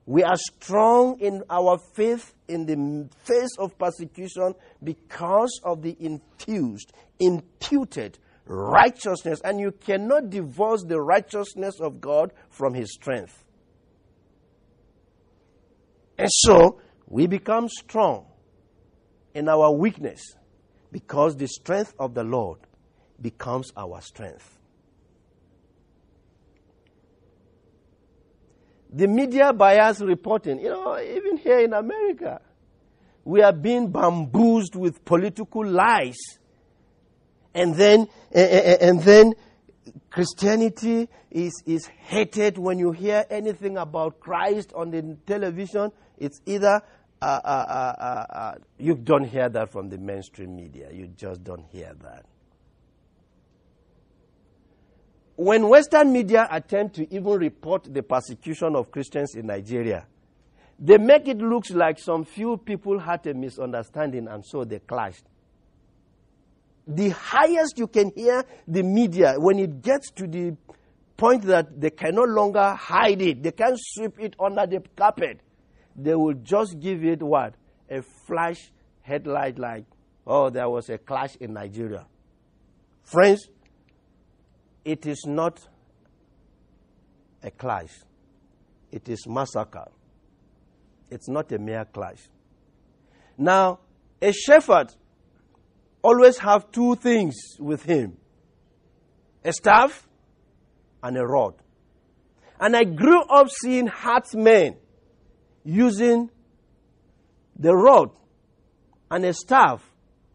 We 0.07 0.23
are 0.23 0.37
strong 0.37 1.19
in 1.19 1.43
our 1.49 1.77
faith 1.77 2.33
in 2.47 2.65
the 2.65 3.09
face 3.25 3.57
of 3.59 3.77
persecution 3.77 4.55
because 4.81 5.59
of 5.65 5.81
the 5.81 5.97
infused, 5.99 6.93
imputed 7.19 8.17
righteousness. 8.45 9.41
And 9.43 9.59
you 9.59 9.73
cannot 9.73 10.29
divorce 10.29 10.85
the 10.87 11.01
righteousness 11.01 11.81
of 11.81 11.99
God 11.99 12.31
from 12.49 12.73
His 12.73 12.93
strength. 12.93 13.43
And 16.17 16.29
so, 16.31 16.79
we 17.07 17.27
become 17.27 17.67
strong 17.67 18.27
in 19.33 19.49
our 19.49 19.71
weakness 19.71 20.21
because 20.89 21.35
the 21.35 21.47
strength 21.47 21.93
of 21.99 22.13
the 22.13 22.23
Lord 22.23 22.59
becomes 23.21 23.73
our 23.75 23.99
strength. 23.99 24.56
The 28.91 29.07
media 29.07 29.53
bias 29.53 30.01
reporting, 30.01 30.59
you 30.59 30.69
know, 30.69 30.99
even 30.99 31.37
here 31.37 31.59
in 31.59 31.73
America, 31.73 32.41
we 33.25 33.41
are 33.41 33.53
being 33.53 33.91
bamboozled 33.91 34.75
with 34.75 35.03
political 35.03 35.65
lies. 35.65 36.17
And 37.53 37.75
then, 37.75 38.07
and 38.31 39.01
then 39.01 39.33
Christianity 40.09 41.09
is, 41.31 41.61
is 41.65 41.87
hated 41.87 42.57
when 42.57 42.79
you 42.79 42.91
hear 42.91 43.25
anything 43.29 43.77
about 43.77 44.19
Christ 44.19 44.71
on 44.73 44.91
the 44.91 45.17
television. 45.25 45.91
It's 46.17 46.39
either 46.45 46.81
uh, 47.19 47.25
uh, 47.25 47.47
uh, 47.47 48.33
uh 48.33 48.55
you 48.77 48.93
don't 48.93 49.23
hear 49.23 49.49
that 49.49 49.71
from 49.71 49.89
the 49.89 49.97
mainstream 49.97 50.55
media. 50.55 50.89
You 50.91 51.07
just 51.07 51.43
don't 51.43 51.65
hear 51.71 51.93
that. 52.03 52.25
When 55.37 55.69
Western 55.69 56.11
media 56.11 56.47
attempt 56.51 56.95
to 56.95 57.13
even 57.13 57.33
report 57.37 57.87
the 57.93 58.01
persecution 58.01 58.75
of 58.75 58.89
Christians 58.91 59.35
in 59.35 59.45
Nigeria, 59.45 60.07
they 60.79 60.97
make 60.97 61.27
it 61.27 61.37
look 61.37 61.69
like 61.69 61.99
some 61.99 62.25
few 62.25 62.57
people 62.57 62.97
had 62.99 63.25
a 63.27 63.35
misunderstanding 63.35 64.27
and 64.27 64.43
so 64.43 64.63
they 64.63 64.79
clashed. 64.79 65.23
The 66.87 67.09
highest 67.09 67.77
you 67.77 67.85
can 67.87 68.11
hear 68.15 68.43
the 68.67 68.81
media 68.81 69.35
when 69.37 69.59
it 69.59 69.81
gets 69.83 70.09
to 70.11 70.25
the 70.27 70.55
point 71.17 71.43
that 71.43 71.79
they 71.81 71.91
can 71.91 72.15
no 72.15 72.23
longer 72.23 72.73
hide 72.73 73.21
it, 73.21 73.43
they 73.43 73.51
can't 73.51 73.77
sweep 73.79 74.19
it 74.19 74.35
under 74.39 74.65
the 74.65 74.81
carpet, 74.95 75.41
they 75.95 76.15
will 76.15 76.33
just 76.33 76.79
give 76.79 77.03
it 77.03 77.21
what? 77.21 77.53
A 77.91 78.01
flash 78.01 78.71
headlight 79.01 79.59
like, 79.59 79.85
oh, 80.25 80.49
there 80.49 80.69
was 80.69 80.89
a 80.89 80.97
clash 80.97 81.35
in 81.35 81.53
Nigeria. 81.53 82.07
Friends, 83.03 83.49
it 84.87 85.05
is 85.05 85.25
not 85.27 85.59
a 87.43 87.51
clash, 87.51 87.93
it 88.89 89.09
is 89.09 89.27
massacre. 89.27 89.89
It's 91.09 91.27
not 91.27 91.51
a 91.51 91.59
mere 91.59 91.83
clash. 91.83 92.19
Now, 93.37 93.79
a 94.21 94.31
shepherd 94.31 94.93
always 96.01 96.37
have 96.37 96.71
two 96.71 96.95
things 96.95 97.35
with 97.59 97.83
him 97.83 98.17
a 99.43 99.51
staff 99.53 100.07
and 101.03 101.17
a 101.17 101.25
rod. 101.25 101.55
And 102.59 102.75
I 102.75 102.85
grew 102.85 103.21
up 103.23 103.47
seeing 103.49 103.87
herdsmen 103.87 104.77
using 105.63 106.29
the 107.57 107.73
rod 107.75 108.11
and 109.11 109.25
a 109.25 109.33
staff 109.33 109.83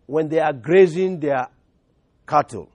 when 0.07 0.29
they 0.29 0.41
are 0.41 0.53
grazing 0.53 1.21
their 1.21 1.49
cattle. 2.27 2.72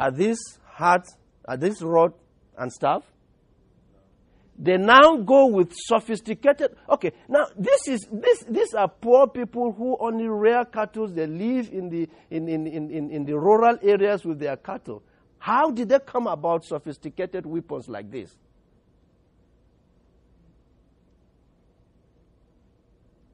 Are 0.00 0.10
these 0.10 0.40
hard, 0.64 1.02
are 1.44 1.58
these 1.58 1.82
rod 1.82 2.14
and 2.56 2.72
staff? 2.72 3.02
They 4.58 4.78
now 4.78 5.16
go 5.18 5.46
with 5.46 5.74
sophisticated. 5.74 6.74
Okay, 6.88 7.12
now 7.28 7.46
this 7.56 7.86
is 7.86 8.06
this 8.10 8.44
these 8.48 8.72
are 8.72 8.88
poor 8.88 9.26
people 9.26 9.72
who 9.72 9.98
only 10.00 10.26
rear 10.26 10.64
cattle. 10.64 11.06
They 11.06 11.26
live 11.26 11.70
in 11.70 11.90
the 11.90 12.08
in, 12.30 12.48
in, 12.48 12.66
in, 12.66 13.10
in 13.10 13.24
the 13.26 13.38
rural 13.38 13.78
areas 13.82 14.24
with 14.24 14.38
their 14.38 14.56
cattle. 14.56 15.02
How 15.38 15.70
did 15.70 15.90
they 15.90 15.98
come 15.98 16.26
about 16.26 16.64
sophisticated 16.64 17.44
weapons 17.44 17.88
like 17.88 18.10
this? 18.10 18.34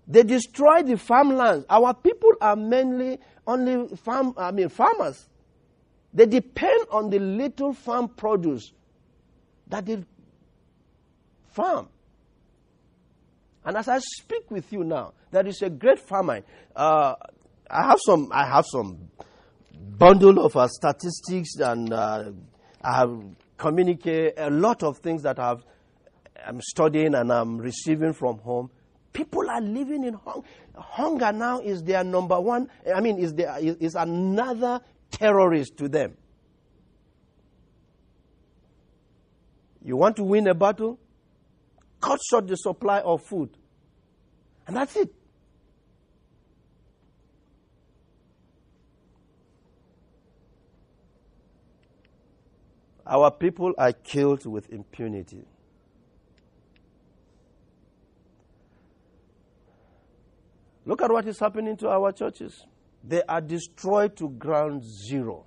They 0.09 0.23
destroy 0.25 0.83
the 0.83 0.97
farmlands. 0.97 1.67
Our 1.69 1.95
people 1.95 2.31
are 2.41 2.57
mainly 2.57 3.19
only 3.47 3.97
farm, 3.97 4.35
I 4.37 4.51
mean 4.51 4.69
farmers. 4.69 5.29
They 6.17 6.25
depend 6.25 6.87
on 6.91 7.11
the 7.11 7.19
little 7.19 7.75
farm 7.75 8.09
produce 8.09 8.73
that 9.67 9.85
they 9.85 10.03
farm. 11.53 11.91
And 13.63 13.77
as 13.77 13.87
I 13.87 13.99
speak 13.99 14.51
with 14.51 14.73
you 14.73 14.83
now, 14.83 15.13
there 15.31 15.47
is 15.47 15.61
a 15.61 15.69
great 15.69 15.99
famine. 15.99 16.43
Uh, 16.75 17.17
I 17.71 17.83
have 17.89 17.99
some. 18.01 18.31
I 18.33 18.47
have 18.47 18.65
some 18.67 19.11
bundle 19.99 20.43
of 20.43 20.57
uh, 20.57 20.69
statistics, 20.69 21.57
and 21.57 21.93
uh, 21.93 22.31
I 22.81 22.97
have 22.97 23.23
communicated 23.59 24.35
a 24.39 24.49
lot 24.49 24.83
of 24.83 24.99
things 24.99 25.23
that 25.25 25.39
I've, 25.39 25.63
I'm 26.47 26.63
studying 26.63 27.15
and 27.15 27.31
I'm 27.31 27.59
receiving 27.59 28.15
from 28.15 28.39
home. 28.39 28.71
People 29.13 29.51
are 29.51 29.61
living 29.61 30.05
in 30.05 30.15
hunger. 30.15 30.49
Hunger 30.77 31.33
now 31.33 31.61
is 31.61 31.83
their 31.83 32.05
number 32.05 32.41
one. 32.41 32.71
I 32.95 33.01
mean, 33.03 33.19
is 33.19 33.35
there 33.35 33.55
is 33.61 33.95
another 33.97 34.81
terrorist 35.17 35.79
to 35.79 35.89
them. 35.89 36.17
You 39.83 39.97
want 39.97 40.17
to 40.17 40.25
win 40.25 40.47
a 40.47 40.55
battle? 40.55 40.99
Cut 42.01 42.21
short 42.29 42.47
the 42.49 42.57
supply 42.57 43.01
of 43.01 43.23
food. 43.23 43.51
And 44.67 44.77
that's 44.77 44.95
it. 44.97 45.15
Our 53.07 53.31
people 53.31 53.73
are 53.79 53.93
killed 53.93 54.45
with 54.45 54.71
impunity. 54.71 55.45
Look 60.85 61.01
at 61.01 61.11
what 61.11 61.27
is 61.27 61.39
happening 61.39 61.77
to 61.79 61.89
our 61.89 62.11
churches 62.13 62.67
they 63.07 63.23
are 63.29 63.41
destroyed 63.41 64.17
to 64.17 64.29
ground 64.31 64.83
zero. 64.85 65.45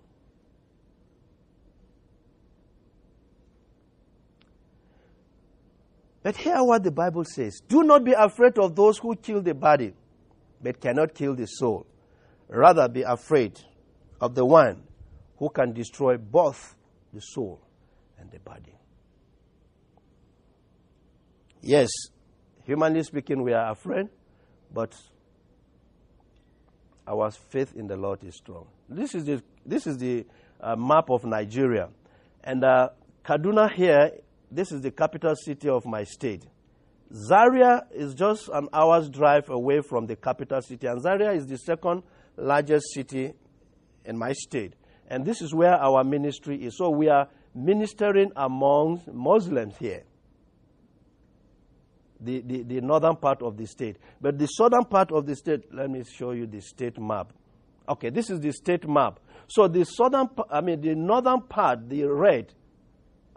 But 6.22 6.38
hear 6.38 6.64
what 6.64 6.84
the 6.84 6.92
Bible 6.92 7.24
says 7.26 7.62
Do 7.68 7.84
not 7.84 8.04
be 8.04 8.14
afraid 8.14 8.58
of 8.60 8.76
those 8.76 8.98
who 8.98 9.16
kill 9.16 9.42
the 9.42 9.54
body, 9.54 9.94
but 10.62 10.80
cannot 10.80 11.14
kill 11.14 11.36
the 11.36 11.46
soul. 11.46 11.86
Rather, 12.48 12.88
be 12.88 13.04
afraid 13.04 13.60
of 14.20 14.36
the 14.36 14.46
one 14.46 14.84
who 15.38 15.50
can 15.50 15.74
destroy 15.74 16.18
both 16.18 16.76
the 17.14 17.20
soul 17.20 17.62
and 18.18 18.30
the 18.32 18.40
body. 18.40 18.74
Yes, 21.62 21.90
humanly 22.64 23.04
speaking, 23.04 23.44
we 23.44 23.54
are 23.54 23.72
afraid, 23.72 24.08
but 24.74 24.96
our 27.10 27.32
faith 27.32 27.76
in 27.76 27.88
the 27.88 27.98
Lord 27.98 28.24
is 28.24 28.36
strong. 28.36 28.68
This 28.88 29.16
is 29.16 29.26
the, 29.26 29.42
this 29.66 29.88
is 29.88 29.98
the 29.98 30.26
uh, 30.62 30.76
map 30.76 31.10
of 31.10 31.26
Nigeria. 31.26 31.90
And 32.44 32.64
uh, 32.64 32.90
Kaduna 33.26 33.72
here, 33.72 34.12
this 34.52 34.72
is 34.72 34.82
the 34.82 34.92
capital 34.92 35.36
city 35.36 35.68
of 35.70 35.86
my 35.86 36.04
state. 36.04 36.44
Zaria 37.12 37.86
is 37.92 38.14
just 38.14 38.50
an 38.54 38.70
hour's 38.72 39.10
drive 39.10 39.50
away 39.50 39.82
from 39.82 40.06
the 40.06 40.16
capital 40.16 40.62
city, 40.62 40.86
and 40.86 41.02
Zaria 41.02 41.32
is 41.32 41.48
the 41.48 41.58
second 41.58 42.04
largest 42.38 42.94
city 42.94 43.34
in 44.06 44.18
my 44.18 44.32
state. 44.34 44.74
And 45.08 45.26
this 45.26 45.42
is 45.42 45.54
where 45.54 45.74
our 45.74 46.04
ministry 46.04 46.64
is. 46.64 46.78
So 46.78 46.92
we 46.92 47.10
are 47.10 47.28
ministering 47.56 48.32
among 48.36 49.02
Muslims 49.12 49.76
here, 49.78 50.04
the, 52.20 52.42
the, 52.42 52.64
the 52.64 52.82
northern 52.82 53.16
part 53.16 53.42
of 53.42 53.58
the 53.58 53.66
state. 53.66 53.98
But 54.22 54.38
the 54.38 54.48
southern 54.48 54.86
part 54.86 55.12
of 55.12 55.26
the 55.26 55.36
state, 55.36 55.74
let 55.74 55.90
me 55.90 56.04
show 56.04 56.32
you 56.32 56.48
the 56.48 56.62
state 56.62 57.00
map. 57.00 57.34
Okay, 57.88 58.10
this 58.10 58.30
is 58.30 58.40
the 58.40 58.52
state 58.52 58.88
map. 58.88 59.20
So 59.48 59.68
the 59.68 59.84
southern, 59.84 60.30
I 60.52 60.62
mean, 60.62 60.82
the 60.82 60.96
northern 60.96 61.42
part, 61.42 61.90
the 61.90 62.04
red, 62.04 62.54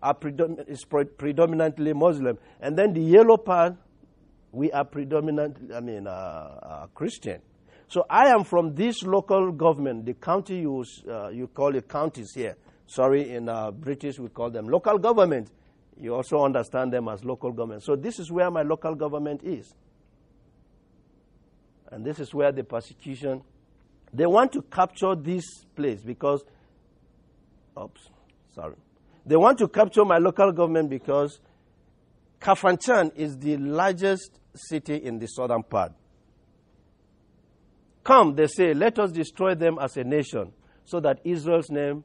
are 0.02 0.16
is 0.66 0.84
pre- 0.84 1.04
predominantly 1.04 1.92
Muslim, 1.92 2.36
and 2.60 2.76
then 2.76 2.92
the 2.92 3.00
yellow 3.00 3.36
part, 3.36 3.76
we 4.50 4.70
are 4.72 4.84
predominantly, 4.84 5.74
I 5.74 5.80
mean, 5.80 6.06
uh, 6.06 6.10
uh, 6.10 6.86
Christian. 6.94 7.40
So 7.88 8.04
I 8.10 8.28
am 8.28 8.44
from 8.44 8.74
this 8.74 9.02
local 9.02 9.52
government, 9.52 10.04
the 10.06 10.14
county 10.14 10.60
you, 10.60 10.84
uh, 11.08 11.28
you 11.28 11.46
call 11.46 11.74
it 11.76 11.88
counties 11.88 12.32
here. 12.34 12.56
Sorry, 12.86 13.30
in 13.30 13.48
uh, 13.48 13.70
British 13.70 14.18
we 14.18 14.28
call 14.28 14.50
them 14.50 14.66
local 14.68 14.98
government. 14.98 15.50
You 16.00 16.14
also 16.14 16.42
understand 16.44 16.92
them 16.92 17.08
as 17.08 17.24
local 17.24 17.52
government. 17.52 17.82
So 17.84 17.96
this 17.96 18.18
is 18.18 18.30
where 18.30 18.50
my 18.50 18.62
local 18.62 18.94
government 18.94 19.42
is. 19.44 19.74
And 21.90 22.04
this 22.04 22.18
is 22.18 22.32
where 22.32 22.50
the 22.52 22.64
persecution, 22.64 23.42
they 24.12 24.26
want 24.26 24.52
to 24.52 24.62
capture 24.62 25.14
this 25.14 25.44
place 25.76 26.02
because, 26.02 26.42
oops, 27.80 28.08
sorry. 28.54 28.76
They 29.24 29.36
want 29.36 29.58
to 29.58 29.68
capture 29.68 30.04
my 30.04 30.18
local 30.18 30.52
government 30.52 30.90
because 30.90 31.38
Kafanchan 32.40 33.14
is 33.14 33.38
the 33.38 33.56
largest 33.58 34.40
city 34.54 34.96
in 34.96 35.18
the 35.18 35.26
southern 35.26 35.62
part. 35.62 35.92
Come, 38.02 38.34
they 38.34 38.48
say, 38.48 38.74
let 38.74 38.98
us 38.98 39.12
destroy 39.12 39.54
them 39.54 39.78
as 39.80 39.96
a 39.96 40.02
nation 40.02 40.52
so 40.84 40.98
that 41.00 41.20
Israel's 41.24 41.70
name 41.70 42.02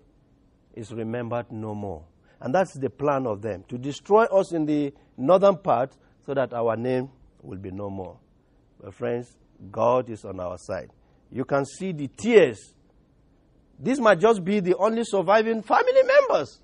is 0.76 0.92
remembered 0.92 1.52
no 1.52 1.74
more. 1.74 2.04
And 2.40 2.54
that's 2.54 2.74
the 2.78 2.90
plan 2.90 3.26
of 3.26 3.42
them 3.42 3.64
to 3.68 3.78
destroy 3.78 4.26
us 4.26 4.54
in 4.54 4.66
the 4.66 4.94
northern 5.18 5.58
part 5.58 5.96
so 6.26 6.34
that 6.34 6.54
our 6.54 6.76
name 6.76 7.10
will 7.42 7.58
be 7.58 7.72
no 7.72 7.90
more. 7.90 8.18
But, 8.82 8.94
friends, 8.94 9.36
God 9.72 10.10
is 10.10 10.24
on 10.24 10.40
our 10.40 10.58
side. 10.58 10.92
You 11.32 11.46
can 11.46 11.66
see 11.66 11.92
the 11.92 12.08
tears. 12.08 12.74
These 13.80 14.00
might 14.00 14.20
just 14.20 14.44
be 14.44 14.60
the 14.60 14.76
only 14.76 15.04
surviving 15.04 15.64
family 15.64 16.04
members. 16.04 16.62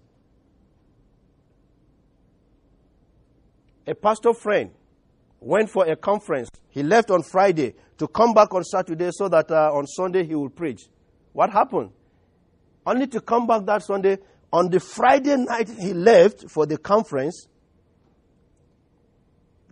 A 3.86 3.94
pastor 3.94 4.34
friend 4.34 4.72
went 5.40 5.70
for 5.70 5.86
a 5.86 5.96
conference. 5.96 6.50
He 6.70 6.84
left 6.84 7.12
on 7.12 7.22
Friday 7.24 7.76
to 7.98 8.08
come 8.08 8.34
back 8.34 8.54
on 8.54 8.64
Saturday 8.64 9.10
so 9.12 9.28
that 9.28 9.52
uh, 9.52 9.72
on 9.74 9.86
Sunday 9.88 10.24
he 10.24 10.36
will 10.36 10.50
preach. 10.50 10.84
What 11.34 11.50
happened? 11.52 11.92
Only 12.86 13.08
to 13.08 13.22
come 13.22 13.48
back 13.48 13.66
that 13.66 13.84
Sunday. 13.84 14.18
On 14.54 14.70
the 14.70 14.80
Friday 14.80 15.36
night 15.36 15.68
he 15.68 15.94
left 15.94 16.48
for 16.48 16.68
the 16.68 16.78
conference, 16.78 17.48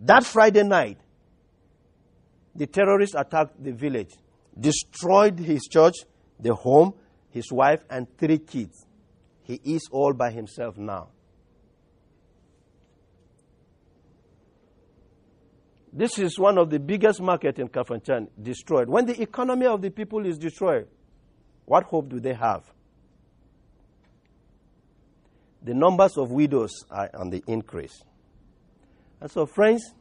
that 0.00 0.24
Friday 0.24 0.64
night, 0.64 0.98
the 2.56 2.66
terrorists 2.66 3.14
attacked 3.16 3.62
the 3.62 3.72
village, 3.72 4.10
destroyed 4.58 5.38
his 5.38 5.62
church, 5.70 5.94
the 6.40 6.52
home, 6.52 6.94
his 7.30 7.52
wife, 7.52 7.84
and 7.88 8.08
three 8.18 8.38
kids. 8.38 8.84
He 9.44 9.60
is 9.64 9.82
all 9.92 10.12
by 10.12 10.32
himself 10.32 10.76
now. 10.76 11.10
This 15.92 16.18
is 16.18 16.38
one 16.40 16.58
of 16.58 16.70
the 16.70 16.80
biggest 16.80 17.20
markets 17.20 17.60
in 17.60 17.68
Kafanchan 17.68 18.28
destroyed. 18.42 18.88
When 18.88 19.06
the 19.06 19.20
economy 19.22 19.66
of 19.66 19.80
the 19.80 19.90
people 19.90 20.26
is 20.26 20.38
destroyed, 20.38 20.88
what 21.66 21.84
hope 21.84 22.08
do 22.08 22.18
they 22.18 22.34
have? 22.34 22.64
The 25.64 25.74
numbers 25.74 26.16
of 26.16 26.30
widows 26.30 26.72
are 26.90 27.10
on 27.14 27.30
the 27.30 27.42
increase. 27.46 28.02
And 29.20 29.30
so, 29.30 29.46
friends, 29.46 29.94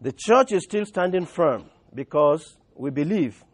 the 0.00 0.12
church 0.12 0.52
is 0.52 0.64
still 0.64 0.86
standing 0.86 1.26
firm 1.26 1.66
because 1.94 2.56
we 2.74 2.90
believe 2.90 3.44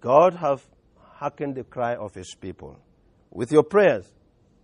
God 0.00 0.34
have 0.34 0.66
hearkened 0.98 1.54
the 1.54 1.64
cry 1.64 1.94
of 1.94 2.14
his 2.14 2.34
people. 2.34 2.78
With 3.30 3.52
your 3.52 3.62
prayers, 3.62 4.10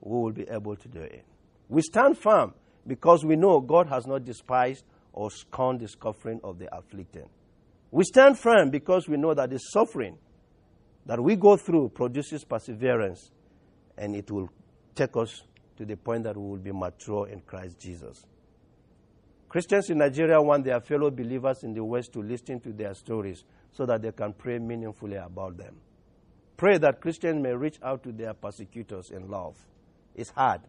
we 0.00 0.18
will 0.18 0.32
be 0.32 0.46
able 0.50 0.76
to 0.76 0.88
do 0.88 1.00
it. 1.00 1.24
We 1.68 1.82
stand 1.82 2.18
firm 2.18 2.54
because 2.86 3.24
we 3.24 3.36
know 3.36 3.60
God 3.60 3.88
has 3.88 4.06
not 4.06 4.24
despised 4.24 4.84
or 5.12 5.30
scorned 5.30 5.80
the 5.80 5.88
suffering 5.88 6.40
of 6.42 6.58
the 6.58 6.74
afflicted. 6.74 7.26
We 7.90 8.04
stand 8.04 8.38
firm 8.38 8.70
because 8.70 9.08
we 9.08 9.16
know 9.16 9.34
that 9.34 9.50
the 9.50 9.58
suffering 9.58 10.18
that 11.06 11.22
we 11.22 11.36
go 11.36 11.56
through 11.56 11.90
produces 11.90 12.44
perseverance 12.44 13.30
and 13.98 14.14
it 14.14 14.30
will 14.30 14.48
take 14.94 15.16
us 15.16 15.42
to 15.76 15.84
the 15.84 15.96
point 15.96 16.24
that 16.24 16.36
we 16.36 16.42
will 16.48 16.58
be 16.58 16.72
mature 16.72 17.28
in 17.28 17.40
Christ 17.40 17.78
Jesus. 17.78 18.24
Christians 19.48 19.90
in 19.90 19.98
Nigeria 19.98 20.40
want 20.40 20.64
their 20.64 20.80
fellow 20.80 21.10
believers 21.10 21.62
in 21.62 21.72
the 21.72 21.82
West 21.84 22.12
to 22.12 22.20
listen 22.20 22.60
to 22.60 22.72
their 22.72 22.94
stories 22.94 23.44
so 23.72 23.86
that 23.86 24.02
they 24.02 24.12
can 24.12 24.32
pray 24.32 24.58
meaningfully 24.58 25.16
about 25.16 25.56
them. 25.56 25.76
Pray 26.56 26.76
that 26.78 27.00
Christians 27.00 27.42
may 27.42 27.54
reach 27.54 27.78
out 27.82 28.02
to 28.02 28.12
their 28.12 28.34
persecutors 28.34 29.10
in 29.10 29.28
love. 29.28 29.56
It's 30.14 30.30
hard. 30.30 30.62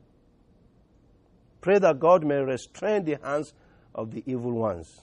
Pray 1.61 1.79
that 1.79 1.99
God 1.99 2.23
may 2.23 2.37
restrain 2.37 3.03
the 3.03 3.17
hands 3.21 3.53
of 3.93 4.11
the 4.11 4.23
evil 4.25 4.53
ones. 4.53 5.01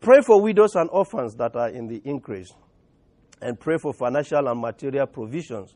Pray 0.00 0.20
for 0.26 0.42
widows 0.42 0.74
and 0.74 0.90
orphans 0.92 1.34
that 1.36 1.56
are 1.56 1.68
in 1.68 1.86
the 1.86 2.02
increase. 2.04 2.52
And 3.40 3.58
pray 3.58 3.78
for 3.78 3.92
financial 3.92 4.46
and 4.48 4.60
material 4.60 5.06
provisions 5.06 5.74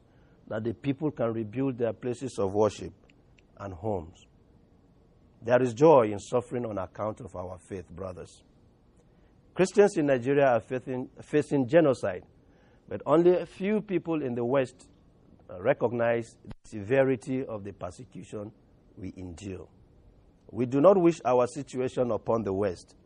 that 0.50 0.64
the 0.64 0.74
people 0.74 1.12
can 1.12 1.32
rebuild 1.32 1.78
their 1.78 1.92
places 1.92 2.36
of 2.38 2.52
worship 2.52 2.92
and 3.60 3.72
homes. 3.72 4.26
There 5.40 5.62
is 5.62 5.72
joy 5.72 6.10
in 6.12 6.18
suffering 6.18 6.66
on 6.66 6.76
account 6.76 7.20
of 7.20 7.34
our 7.36 7.56
faith, 7.68 7.88
brothers. 7.88 8.42
Christians 9.54 9.96
in 9.96 10.06
Nigeria 10.06 10.48
are 10.48 10.60
facing, 10.60 11.08
facing 11.22 11.68
genocide, 11.68 12.24
but 12.88 13.00
only 13.06 13.36
a 13.36 13.46
few 13.46 13.80
people 13.80 14.22
in 14.22 14.34
the 14.34 14.44
West 14.44 14.88
uh, 15.48 15.62
recognize 15.62 16.36
the 16.44 16.68
severity 16.68 17.44
of 17.44 17.62
the 17.62 17.72
persecution 17.72 18.50
we 18.96 19.14
endure. 19.16 19.68
We 20.50 20.66
do 20.66 20.80
not 20.80 20.98
wish 20.98 21.20
our 21.24 21.46
situation 21.46 22.10
upon 22.10 22.42
the 22.42 22.52
West. 22.52 22.96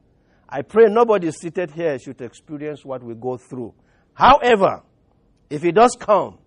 I 0.48 0.62
pray 0.62 0.86
nobody 0.86 1.30
seated 1.30 1.72
here 1.72 1.98
should 1.98 2.22
experience 2.22 2.86
what 2.86 3.02
we 3.02 3.14
go 3.14 3.36
through. 3.36 3.74
However, 4.14 4.82
if 5.50 5.62
it 5.62 5.72
does 5.72 5.94
come, 6.00 6.38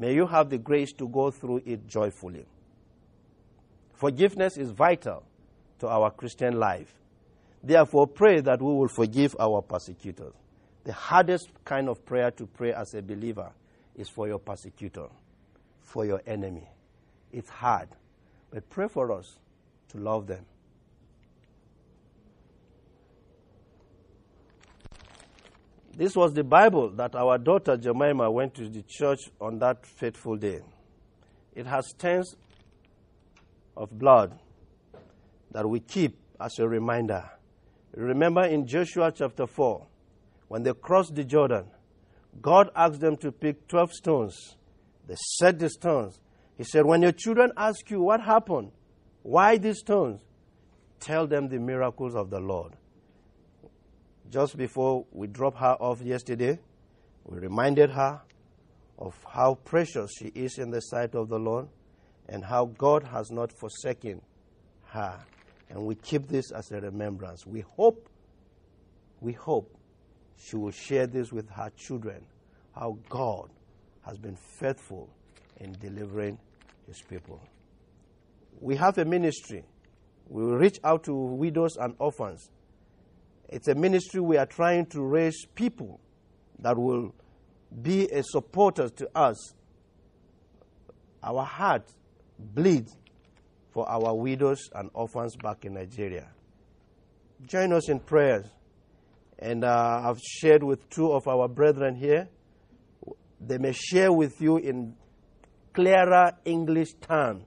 may 0.00 0.14
you 0.14 0.26
have 0.26 0.50
the 0.50 0.58
grace 0.58 0.92
to 0.94 1.06
go 1.06 1.30
through 1.30 1.62
it 1.64 1.86
joyfully. 1.86 2.46
Forgiveness 3.92 4.56
is 4.56 4.70
vital 4.70 5.22
to 5.78 5.86
our 5.86 6.10
Christian 6.10 6.58
life. 6.58 6.92
Therefore, 7.62 8.06
pray 8.06 8.40
that 8.40 8.60
we 8.60 8.72
will 8.72 8.88
forgive 8.88 9.36
our 9.38 9.60
persecutors. 9.60 10.32
The 10.84 10.94
hardest 10.94 11.50
kind 11.64 11.88
of 11.88 12.04
prayer 12.06 12.30
to 12.32 12.46
pray 12.46 12.72
as 12.72 12.94
a 12.94 13.02
believer 13.02 13.52
is 13.94 14.08
for 14.08 14.26
your 14.26 14.38
persecutor, 14.38 15.08
for 15.82 16.06
your 16.06 16.22
enemy. 16.26 16.66
It's 17.30 17.50
hard. 17.50 17.88
But 18.50 18.68
pray 18.70 18.88
for 18.88 19.12
us 19.12 19.38
to 19.90 19.98
love 19.98 20.26
them. 20.26 20.46
This 26.00 26.16
was 26.16 26.32
the 26.32 26.42
Bible 26.42 26.88
that 26.92 27.14
our 27.14 27.36
daughter 27.36 27.76
Jemima 27.76 28.30
went 28.30 28.54
to 28.54 28.70
the 28.70 28.80
church 28.88 29.18
on 29.38 29.58
that 29.58 29.84
fateful 29.84 30.34
day. 30.34 30.62
It 31.54 31.66
has 31.66 31.90
stains 31.90 32.36
of 33.76 33.90
blood 33.98 34.38
that 35.50 35.68
we 35.68 35.80
keep 35.80 36.16
as 36.40 36.58
a 36.58 36.66
reminder. 36.66 37.28
Remember 37.94 38.46
in 38.46 38.66
Joshua 38.66 39.12
chapter 39.14 39.46
4, 39.46 39.86
when 40.48 40.62
they 40.62 40.72
crossed 40.72 41.14
the 41.16 41.22
Jordan, 41.22 41.66
God 42.40 42.70
asked 42.74 43.00
them 43.00 43.18
to 43.18 43.30
pick 43.30 43.68
12 43.68 43.92
stones. 43.92 44.56
They 45.06 45.16
set 45.36 45.58
the 45.58 45.68
stones. 45.68 46.18
He 46.56 46.64
said, 46.64 46.86
When 46.86 47.02
your 47.02 47.12
children 47.12 47.52
ask 47.58 47.90
you 47.90 48.00
what 48.00 48.22
happened, 48.22 48.72
why 49.20 49.58
these 49.58 49.80
stones? 49.80 50.22
Tell 50.98 51.26
them 51.26 51.50
the 51.50 51.58
miracles 51.58 52.14
of 52.14 52.30
the 52.30 52.40
Lord. 52.40 52.72
Just 54.30 54.56
before 54.56 55.06
we 55.10 55.26
dropped 55.26 55.58
her 55.58 55.76
off 55.80 56.00
yesterday, 56.02 56.58
we 57.24 57.38
reminded 57.38 57.90
her 57.90 58.20
of 58.98 59.16
how 59.28 59.54
precious 59.64 60.12
she 60.18 60.26
is 60.26 60.58
in 60.58 60.70
the 60.70 60.80
sight 60.80 61.14
of 61.14 61.28
the 61.28 61.38
Lord 61.38 61.68
and 62.28 62.44
how 62.44 62.66
God 62.66 63.02
has 63.02 63.30
not 63.32 63.50
forsaken 63.52 64.20
her. 64.86 65.18
And 65.68 65.84
we 65.84 65.96
keep 65.96 66.28
this 66.28 66.52
as 66.52 66.70
a 66.70 66.80
remembrance. 66.80 67.44
We 67.44 67.64
hope, 67.76 68.08
we 69.20 69.32
hope 69.32 69.76
she 70.36 70.56
will 70.56 70.70
share 70.70 71.06
this 71.06 71.32
with 71.32 71.48
her 71.50 71.70
children, 71.76 72.24
how 72.74 72.98
God 73.08 73.50
has 74.02 74.16
been 74.16 74.36
faithful 74.36 75.08
in 75.58 75.72
delivering 75.80 76.38
his 76.86 77.02
people. 77.02 77.40
We 78.60 78.76
have 78.76 78.96
a 78.98 79.04
ministry. 79.04 79.64
We 80.28 80.44
will 80.44 80.56
reach 80.56 80.78
out 80.84 81.04
to 81.04 81.14
widows 81.14 81.76
and 81.76 81.94
orphans. 81.98 82.48
It's 83.50 83.66
a 83.66 83.74
ministry 83.74 84.20
we 84.20 84.36
are 84.36 84.46
trying 84.46 84.86
to 84.86 85.02
raise 85.02 85.44
people 85.56 86.00
that 86.60 86.78
will 86.78 87.12
be 87.82 88.08
a 88.08 88.22
supporter 88.22 88.88
to 88.88 89.10
us. 89.14 89.54
Our 91.22 91.44
heart 91.44 91.82
bleeds 92.38 92.96
for 93.72 93.88
our 93.90 94.14
widows 94.14 94.70
and 94.74 94.88
orphans 94.94 95.34
back 95.36 95.64
in 95.64 95.74
Nigeria. 95.74 96.28
Join 97.44 97.72
us 97.72 97.88
in 97.88 97.98
prayers. 97.98 98.46
And 99.40 99.64
uh, 99.64 100.02
I've 100.04 100.20
shared 100.20 100.62
with 100.62 100.88
two 100.88 101.10
of 101.12 101.26
our 101.26 101.48
brethren 101.48 101.96
here. 101.96 102.28
They 103.40 103.58
may 103.58 103.72
share 103.72 104.12
with 104.12 104.40
you 104.40 104.58
in 104.58 104.94
clearer 105.72 106.32
English 106.44 106.92
terms. 107.00 107.44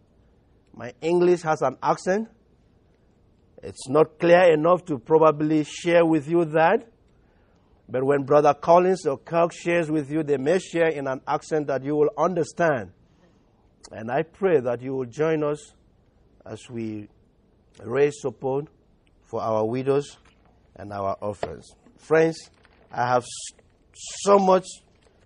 My 0.76 0.94
English 1.02 1.44
has 1.44 1.62
an 1.62 1.78
accent. 1.82 2.30
It's 3.64 3.88
not 3.88 4.20
clear 4.20 4.54
enough 4.54 4.84
to 4.86 5.00
probably 5.00 5.64
share 5.64 6.06
with 6.06 6.28
you 6.28 6.44
that. 6.46 6.86
But 7.88 8.04
when 8.04 8.24
Brother 8.24 8.54
Collins 8.54 9.06
or 9.06 9.18
Kirk 9.18 9.54
shares 9.54 9.90
with 9.90 10.12
you, 10.12 10.22
they 10.22 10.38
may 10.38 10.60
share 10.60 10.90
in 10.90 11.08
an 11.08 11.22
accent 11.28 11.68
that 11.68 11.84
you 11.84 11.96
will 11.96 12.10
understand. 12.18 12.92
And 13.92 14.12
I 14.12 14.24
pray 14.24 14.60
that 14.60 14.82
you 14.82 14.94
will 14.96 15.06
join 15.06 15.44
us 15.44 15.74
as 16.46 16.70
we 16.70 17.08
raise 17.82 18.16
support 18.20 18.68
for 19.22 19.42
our 19.42 19.66
widows 19.66 20.18
and 20.76 20.92
our 20.92 21.16
orphans. 21.22 21.70
Friends, 21.98 22.50
I 22.92 23.08
have 23.08 23.24
so 23.94 24.40
much, 24.40 24.66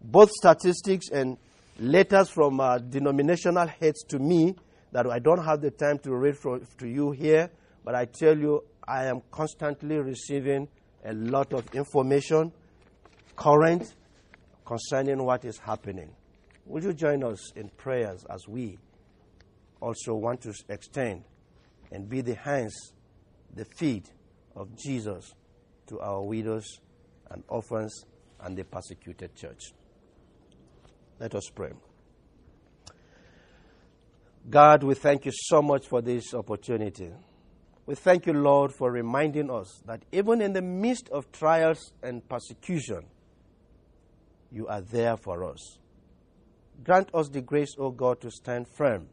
both 0.01 0.29
statistics 0.31 1.09
and 1.09 1.37
letters 1.79 2.29
from 2.29 2.59
uh, 2.59 2.77
denominational 2.77 3.67
heads 3.67 4.03
to 4.09 4.19
me 4.19 4.55
that 4.91 5.07
I 5.07 5.19
don't 5.19 5.43
have 5.43 5.61
the 5.61 5.71
time 5.71 5.99
to 5.99 6.15
read 6.15 6.37
for, 6.37 6.59
to 6.59 6.87
you 6.87 7.11
here, 7.11 7.49
but 7.87 7.95
I 7.95 8.03
tell 8.03 8.37
you, 8.37 8.65
I 8.85 9.05
am 9.05 9.21
constantly 9.31 9.95
receiving 9.97 10.67
a 11.05 11.13
lot 11.13 11.53
of 11.53 11.73
information, 11.73 12.51
current, 13.37 13.95
concerning 14.65 15.23
what 15.23 15.45
is 15.45 15.57
happening. 15.57 16.09
Would 16.65 16.83
you 16.83 16.91
join 16.91 17.23
us 17.23 17.53
in 17.55 17.69
prayers 17.69 18.25
as 18.29 18.45
we 18.45 18.77
also 19.79 20.15
want 20.15 20.41
to 20.41 20.53
extend 20.67 21.23
and 21.89 22.09
be 22.09 22.19
the 22.19 22.35
hands, 22.35 22.91
the 23.55 23.63
feet 23.63 24.11
of 24.53 24.77
Jesus 24.77 25.33
to 25.87 26.01
our 26.01 26.21
widows 26.21 26.65
and 27.31 27.41
orphans 27.47 28.03
and 28.41 28.57
the 28.57 28.65
persecuted 28.65 29.33
church? 29.33 29.61
Let 31.21 31.35
us 31.35 31.49
pray. 31.55 31.71
God, 34.49 34.83
we 34.83 34.93
thank 34.93 35.25
you 35.25 35.31
so 35.33 35.61
much 35.61 35.87
for 35.87 36.01
this 36.01 36.33
opportunity. 36.33 37.13
We 37.87 37.95
thank 37.95 38.25
you, 38.25 38.33
Lord, 38.33 38.73
for 38.73 38.91
reminding 38.91 39.49
us 39.49 39.81
that 39.85 40.03
even 40.11 40.41
in 40.41 40.51
the 40.51 40.61
midst 40.61 41.07
of 41.09 41.31
trials 41.31 41.93
and 42.03 42.27
persecution, 42.27 43.05
you 44.51 44.67
are 44.67 44.81
there 44.81 45.15
for 45.15 45.45
us. 45.45 45.79
Grant 46.83 47.09
us 47.13 47.29
the 47.29 47.41
grace, 47.41 47.75
O 47.79 47.89
God, 47.91 48.19
to 48.21 48.29
stand 48.29 48.67
firm 48.67 49.07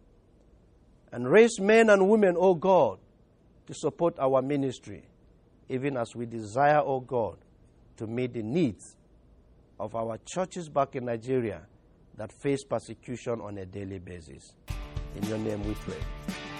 and 1.12 1.30
raise 1.30 1.60
men 1.60 1.88
and 1.88 2.08
women, 2.08 2.34
O 2.36 2.54
God, 2.54 2.98
to 3.68 3.74
support 3.74 4.18
our 4.18 4.42
ministry, 4.42 5.04
even 5.68 5.96
as 5.96 6.16
we 6.16 6.26
desire, 6.26 6.80
O 6.80 6.98
God, 6.98 7.36
to 7.96 8.08
meet 8.08 8.32
the 8.34 8.42
needs 8.42 8.96
of 9.78 9.94
our 9.94 10.18
churches 10.26 10.68
back 10.68 10.96
in 10.96 11.04
Nigeria 11.04 11.62
that 12.16 12.32
face 12.32 12.64
persecution 12.64 13.40
on 13.40 13.56
a 13.58 13.66
daily 13.66 14.00
basis. 14.00 14.52
In 15.14 15.22
your 15.28 15.38
name 15.38 15.64
we 15.64 15.74
pray. 15.74 16.53